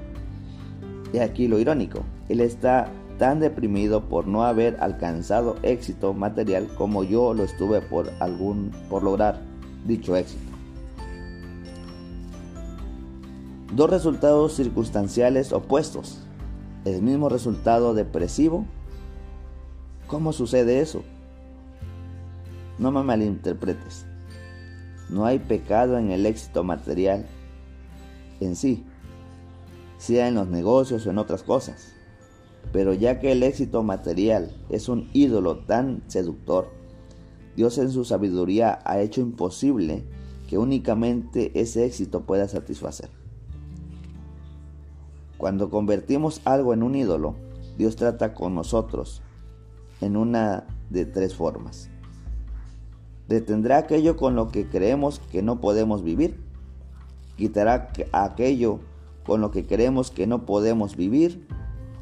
Y 1.13 1.19
aquí 1.19 1.47
lo 1.47 1.57
irónico, 1.57 2.01
él 2.27 2.41
está 2.41 2.91
tan 3.17 3.39
deprimido 3.39 4.09
por 4.09 4.27
no 4.27 4.43
haber 4.43 4.75
alcanzado 4.81 5.55
éxito 5.63 6.13
material 6.13 6.67
como 6.77 7.05
yo 7.05 7.33
lo 7.33 7.45
estuve 7.45 7.79
por 7.79 8.11
algún 8.19 8.71
por 8.89 9.03
lograr 9.03 9.39
dicho 9.87 10.17
éxito. 10.17 10.51
Dos 13.73 13.89
resultados 13.89 14.55
circunstanciales 14.55 15.53
opuestos. 15.53 16.19
El 16.83 17.01
mismo 17.01 17.29
resultado 17.29 17.93
depresivo. 17.93 18.65
¿Cómo 20.07 20.33
sucede 20.33 20.81
eso? 20.81 21.03
No 22.77 22.91
me 22.91 23.01
malinterpretes. 23.01 24.08
No 25.09 25.25
hay 25.25 25.39
pecado 25.39 25.97
en 25.97 26.11
el 26.11 26.25
éxito 26.25 26.63
material 26.63 27.25
en 28.39 28.55
sí, 28.55 28.85
sea 29.97 30.27
en 30.27 30.35
los 30.35 30.47
negocios 30.47 31.05
o 31.05 31.09
en 31.09 31.17
otras 31.17 31.43
cosas. 31.43 31.93
Pero 32.71 32.93
ya 32.93 33.19
que 33.19 33.31
el 33.31 33.43
éxito 33.43 33.83
material 33.83 34.51
es 34.69 34.89
un 34.89 35.09
ídolo 35.13 35.59
tan 35.59 36.03
seductor, 36.07 36.69
Dios 37.55 37.77
en 37.77 37.91
su 37.91 38.05
sabiduría 38.05 38.79
ha 38.85 38.99
hecho 38.99 39.21
imposible 39.21 40.05
que 40.47 40.57
únicamente 40.57 41.51
ese 41.59 41.85
éxito 41.85 42.25
pueda 42.25 42.47
satisfacer. 42.47 43.09
Cuando 45.37 45.69
convertimos 45.69 46.41
algo 46.45 46.73
en 46.73 46.83
un 46.83 46.95
ídolo, 46.95 47.35
Dios 47.77 47.95
trata 47.95 48.33
con 48.33 48.55
nosotros 48.55 49.21
en 50.01 50.17
una 50.17 50.67
de 50.89 51.05
tres 51.05 51.35
formas. 51.35 51.89
Detendrá 53.29 53.77
aquello 53.77 54.17
con 54.17 54.35
lo 54.35 54.49
que 54.49 54.67
creemos 54.67 55.21
que 55.31 55.41
no 55.43 55.61
podemos 55.61 56.03
vivir. 56.03 56.41
Quitará 57.37 57.91
aquello 58.11 58.79
con 59.23 59.39
lo 59.39 59.51
que 59.51 59.67
creemos 59.67 60.09
que 60.09 60.25
no 60.25 60.47
podemos 60.47 60.97
vivir. 60.97 61.47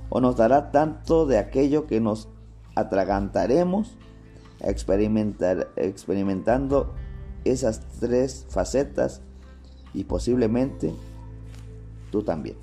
O 0.07 0.21
nos 0.21 0.37
dará 0.37 0.71
tanto 0.71 1.25
de 1.25 1.37
aquello 1.37 1.85
que 1.85 1.99
nos 1.99 2.29
atragantaremos 2.75 3.97
experimentando 4.61 6.93
esas 7.43 7.81
tres 7.99 8.45
facetas 8.47 9.21
y 9.93 10.05
posiblemente 10.05 10.93
tú 12.09 12.23
también. 12.23 12.55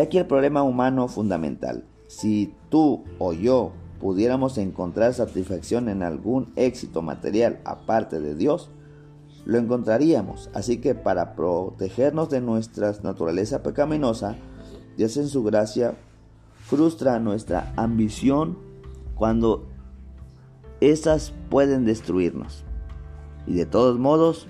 Aquí 0.00 0.16
el 0.16 0.26
problema 0.26 0.62
humano 0.62 1.08
fundamental. 1.08 1.82
Si 2.06 2.54
tú 2.70 3.02
o 3.18 3.32
yo 3.32 3.72
pudiéramos 4.00 4.58
encontrar 4.58 5.14
satisfacción 5.14 5.88
en 5.88 6.02
algún 6.02 6.52
éxito 6.56 7.02
material 7.02 7.60
aparte 7.64 8.20
de 8.20 8.34
Dios, 8.34 8.70
lo 9.44 9.58
encontraríamos. 9.58 10.50
Así 10.54 10.78
que 10.78 10.94
para 10.94 11.34
protegernos 11.34 12.30
de 12.30 12.40
nuestra 12.40 12.92
naturaleza 13.02 13.62
pecaminosa, 13.62 14.36
Dios 14.96 15.16
en 15.16 15.28
su 15.28 15.42
gracia 15.42 15.94
frustra 16.66 17.18
nuestra 17.18 17.72
ambición 17.76 18.58
cuando 19.14 19.66
esas 20.80 21.32
pueden 21.48 21.84
destruirnos. 21.84 22.64
Y 23.46 23.54
de 23.54 23.66
todos 23.66 23.98
modos, 23.98 24.46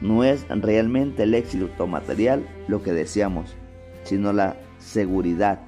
no 0.00 0.24
es 0.24 0.46
realmente 0.48 1.22
el 1.22 1.34
éxito 1.34 1.86
material 1.86 2.46
lo 2.68 2.82
que 2.82 2.92
deseamos, 2.92 3.54
sino 4.02 4.32
la 4.32 4.56
seguridad, 4.78 5.60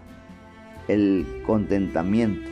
el 0.89 1.43
contentamiento, 1.47 2.51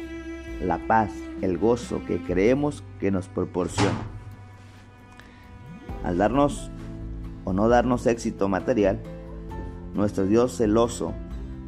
la 0.62 0.78
paz, 0.86 1.10
el 1.40 1.58
gozo 1.58 2.00
que 2.06 2.22
creemos 2.22 2.82
que 3.00 3.10
nos 3.10 3.28
proporciona. 3.28 4.02
Al 6.02 6.18
darnos 6.18 6.70
o 7.44 7.52
no 7.52 7.68
darnos 7.68 8.06
éxito 8.06 8.48
material, 8.48 9.00
nuestro 9.94 10.26
Dios 10.26 10.56
celoso 10.56 11.14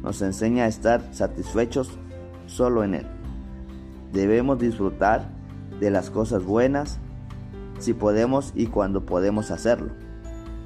nos 0.03 0.21
enseña 0.21 0.65
a 0.65 0.67
estar 0.67 1.01
satisfechos 1.13 1.97
solo 2.45 2.83
en 2.83 2.95
Él. 2.95 3.07
Debemos 4.13 4.59
disfrutar 4.59 5.29
de 5.79 5.91
las 5.91 6.09
cosas 6.09 6.43
buenas 6.43 6.99
si 7.79 7.93
podemos 7.93 8.51
y 8.55 8.67
cuando 8.67 9.05
podemos 9.05 9.51
hacerlo. 9.51 9.91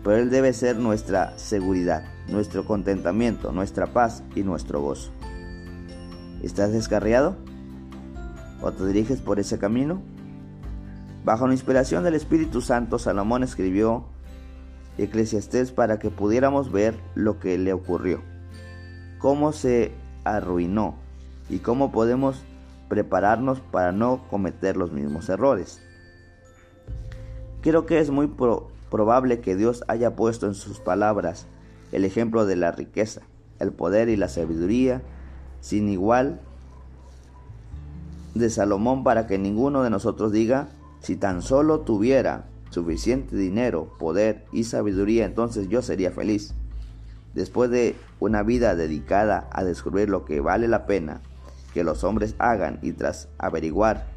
Pero 0.03 0.17
Él 0.17 0.29
debe 0.29 0.53
ser 0.53 0.77
nuestra 0.77 1.37
seguridad, 1.37 2.03
nuestro 2.27 2.65
contentamiento, 2.65 3.51
nuestra 3.51 3.87
paz 3.87 4.23
y 4.35 4.43
nuestro 4.43 4.81
gozo. 4.81 5.11
¿Estás 6.41 6.71
descarriado? 6.71 7.35
¿O 8.61 8.71
te 8.71 8.85
diriges 8.85 9.21
por 9.21 9.39
ese 9.39 9.57
camino? 9.57 10.01
Bajo 11.25 11.47
la 11.47 11.53
inspiración 11.53 12.03
del 12.03 12.15
Espíritu 12.15 12.61
Santo, 12.61 12.99
Salomón 12.99 13.43
escribió 13.43 14.05
Eclesiastés 14.97 15.71
para 15.71 15.99
que 15.99 16.09
pudiéramos 16.09 16.71
ver 16.71 16.95
lo 17.15 17.39
que 17.39 17.57
le 17.57 17.73
ocurrió. 17.73 18.21
cómo 19.19 19.51
se 19.51 19.91
arruinó 20.23 20.95
y 21.47 21.59
cómo 21.59 21.91
podemos 21.91 22.43
prepararnos 22.89 23.59
para 23.59 23.91
no 23.91 24.27
cometer 24.29 24.77
los 24.77 24.91
mismos 24.91 25.29
errores. 25.29 25.79
Creo 27.61 27.85
que 27.85 27.99
es 27.99 28.09
muy 28.09 28.31
probable 28.89 29.41
que 29.41 29.55
Dios 29.55 29.83
haya 29.87 30.15
puesto 30.15 30.47
en 30.47 30.55
sus 30.55 30.79
palabras 30.79 31.45
el 31.91 32.03
ejemplo 32.03 32.47
de 32.47 32.55
la 32.55 32.71
riqueza, 32.71 33.21
el 33.59 33.71
poder 33.71 34.09
y 34.09 34.17
la 34.17 34.27
sabiduría 34.27 35.03
sin 35.59 35.87
igual 35.87 36.41
de 38.33 38.49
Salomón 38.49 39.03
para 39.03 39.27
que 39.27 39.37
ninguno 39.37 39.83
de 39.83 39.89
nosotros 39.89 40.31
diga, 40.31 40.69
si 41.01 41.15
tan 41.15 41.41
solo 41.41 41.81
tuviera 41.81 42.45
suficiente 42.69 43.35
dinero, 43.35 43.91
poder 43.99 44.45
y 44.51 44.63
sabiduría, 44.63 45.25
entonces 45.25 45.67
yo 45.67 45.81
sería 45.81 46.11
feliz. 46.11 46.53
Después 47.33 47.69
de 47.69 47.95
una 48.19 48.43
vida 48.43 48.75
dedicada 48.75 49.49
a 49.51 49.63
descubrir 49.63 50.09
lo 50.09 50.25
que 50.25 50.41
vale 50.41 50.67
la 50.67 50.85
pena 50.85 51.21
que 51.73 51.83
los 51.83 52.03
hombres 52.03 52.35
hagan 52.39 52.79
y 52.81 52.91
tras 52.91 53.29
averiguar 53.37 54.07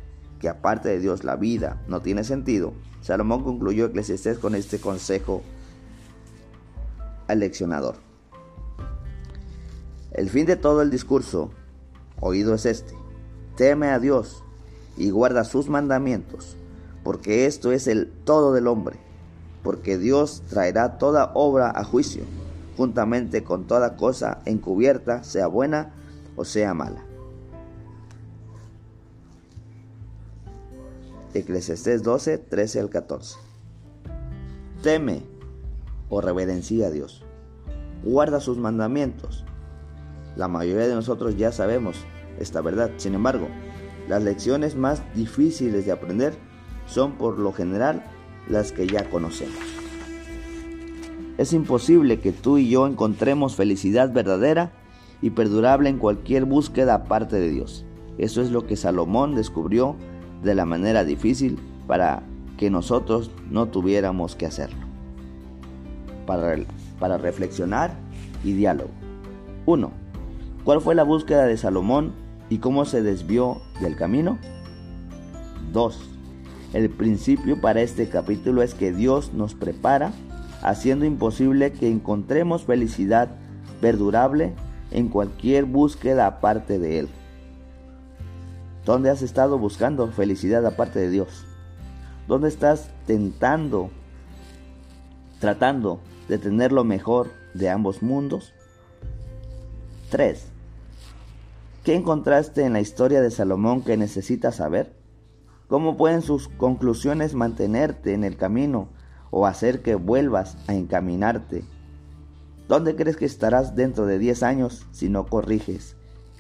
que 0.41 0.49
aparte 0.49 0.89
de 0.89 0.99
Dios 0.99 1.25
la 1.25 1.37
vida 1.37 1.81
no 1.89 2.03
tiene 2.03 2.25
sentido, 2.25 2.73
Salomón 3.03 3.45
concluyó 3.45 3.87
Eclesiastés 3.87 4.39
con 4.39 4.55
este 4.55 4.81
consejo 4.81 5.43
al 7.29 7.41
leccionador. 7.41 7.97
El 10.13 10.31
fin 10.31 10.47
de 10.47 10.57
todo 10.57 10.83
el 10.83 10.91
discurso 10.91 11.51
oído 12.21 12.55
es 12.55 12.67
este. 12.67 13.04
Teme 13.57 13.89
a 13.89 13.99
Dios 13.99 14.43
y 14.97 15.11
guarda 15.11 15.45
sus 15.45 15.69
mandamientos, 15.69 16.57
porque 17.05 17.47
esto 17.47 17.71
es 17.71 17.87
el 17.87 18.11
todo 18.25 18.53
del 18.53 18.67
hombre, 18.67 18.97
porque 19.63 19.97
Dios 19.97 20.43
traerá 20.49 20.99
toda 20.99 21.31
obra 21.35 21.73
a 21.75 21.85
juicio, 21.85 22.25
juntamente 22.77 23.45
con 23.45 23.67
toda 23.67 23.97
cosa 23.97 24.41
encubierta, 24.45 25.23
sea 25.23 25.47
buena 25.47 25.93
o 26.37 26.45
sea 26.45 26.75
mala. 26.75 27.05
Eclesiastés 31.33 32.03
12, 32.03 32.39
13 32.39 32.81
al 32.81 32.91
14. 32.91 33.37
Teme 34.83 35.23
o 36.09 36.21
reverencia 36.21 36.89
a 36.89 36.91
Dios. 36.91 37.25
Guarda 38.05 38.41
sus 38.41 38.59
mandamientos. 38.59 39.45
La 40.37 40.47
mayoría 40.47 40.87
de 40.87 40.95
nosotros 40.95 41.37
ya 41.37 41.51
sabemos 41.51 41.97
esta 42.39 42.61
verdad. 42.61 42.91
Sin 42.97 43.15
embargo, 43.15 43.49
las 44.09 44.23
lecciones 44.23 44.77
más 44.77 45.03
difíciles 45.15 45.87
de 45.87 45.93
aprender 45.93 46.35
son 46.87 47.13
por 47.13 47.39
lo 47.39 47.53
general 47.53 48.05
las 48.49 48.73
que 48.73 48.87
ya 48.87 49.09
conocemos. 49.09 49.57
Es 51.39 51.53
imposible 51.53 52.21
que 52.21 52.33
tú 52.33 52.59
y 52.59 52.69
yo 52.69 52.87
encontremos 52.87 53.57
felicidad 53.57 54.13
verdadera 54.13 54.73
y 55.21 55.31
perdurable 55.31 55.89
en 55.89 55.99
cualquier 55.99 56.45
búsqueda 56.45 56.95
aparte 56.95 57.37
de 57.37 57.51
Dios. 57.51 57.85
Eso 58.19 58.41
es 58.41 58.51
lo 58.51 58.67
que 58.67 58.77
Salomón 58.77 59.35
descubrió 59.35 59.97
de 60.43 60.55
la 60.55 60.65
manera 60.65 61.05
difícil 61.05 61.59
para 61.87 62.23
que 62.57 62.71
nosotros 62.71 63.31
no 63.51 63.67
tuviéramos 63.67 64.37
que 64.37 64.47
hacerlo. 64.47 64.79
Para, 66.27 66.57
para 67.01 67.19
reflexionar 67.19 67.97
y 68.45 68.53
diálogo. 68.53 68.91
1. 69.67 69.91
¿Cuál 70.63 70.81
fue 70.81 70.95
la 70.95 71.03
búsqueda 71.03 71.47
de 71.47 71.57
Salomón 71.57 72.13
y 72.55 72.59
cómo 72.59 72.85
se 72.85 73.03
desvió 73.03 73.63
del 73.81 73.97
camino? 73.97 74.39
2. 75.73 75.99
El 76.73 76.89
principio 76.89 77.61
para 77.61 77.81
este 77.81 78.09
capítulo 78.09 78.63
es 78.63 78.75
que 78.75 78.93
Dios 78.93 79.33
nos 79.35 79.55
prepara, 79.55 80.13
haciendo 80.63 81.05
imposible 81.05 81.73
que 81.73 81.91
encontremos 81.91 82.63
felicidad 82.63 83.29
perdurable 83.81 84.53
en 84.93 85.09
cualquier 85.09 85.65
búsqueda 85.65 86.29
aparte 86.29 86.79
de 86.79 87.01
Él. 87.01 87.09
¿Dónde 88.85 89.11
has 89.11 89.23
estado 89.23 89.59
buscando 89.59 90.07
felicidad 90.13 90.65
aparte 90.65 91.01
de 91.01 91.11
Dios? 91.11 91.45
¿Dónde 92.29 92.47
estás 92.47 92.89
tentando, 93.05 93.91
tratando 95.41 95.99
de 96.29 96.39
tener 96.39 96.71
lo 96.71 96.85
mejor 96.85 97.33
de 97.53 97.69
ambos 97.69 98.01
mundos? 98.01 98.53
3. 100.11 100.54
¿Qué 101.85 101.95
encontraste 101.95 102.65
en 102.65 102.73
la 102.73 102.81
historia 102.81 103.21
de 103.21 103.31
Salomón 103.31 103.83
que 103.83 103.99
necesitas 103.99 104.57
saber? 104.57 104.97
¿Cómo 105.69 105.99
pueden 105.99 106.23
sus 106.23 106.49
conclusiones 106.49 107.35
mantenerte 107.35 108.15
en 108.15 108.25
el 108.25 108.39
camino 108.39 108.89
o 109.31 109.47
hacer 109.47 109.83
que 109.83 109.95
vuelvas 109.95 110.57
a 110.67 110.73
encaminarte? 110.75 111.63
¿Dónde 112.69 112.97
crees 112.97 113.19
que 113.19 113.27
estarás 113.27 113.77
dentro 113.77 114.07
de 114.07 114.19
10 114.19 114.43
años 114.45 114.87
si 114.93 115.11
no 115.11 115.27
corriges 115.27 115.95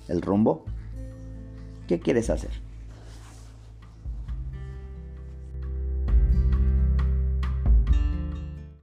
el 0.08 0.22
rumbo? 0.22 0.64
¿Qué 1.88 2.00
quieres 2.00 2.30
hacer? 2.30 2.63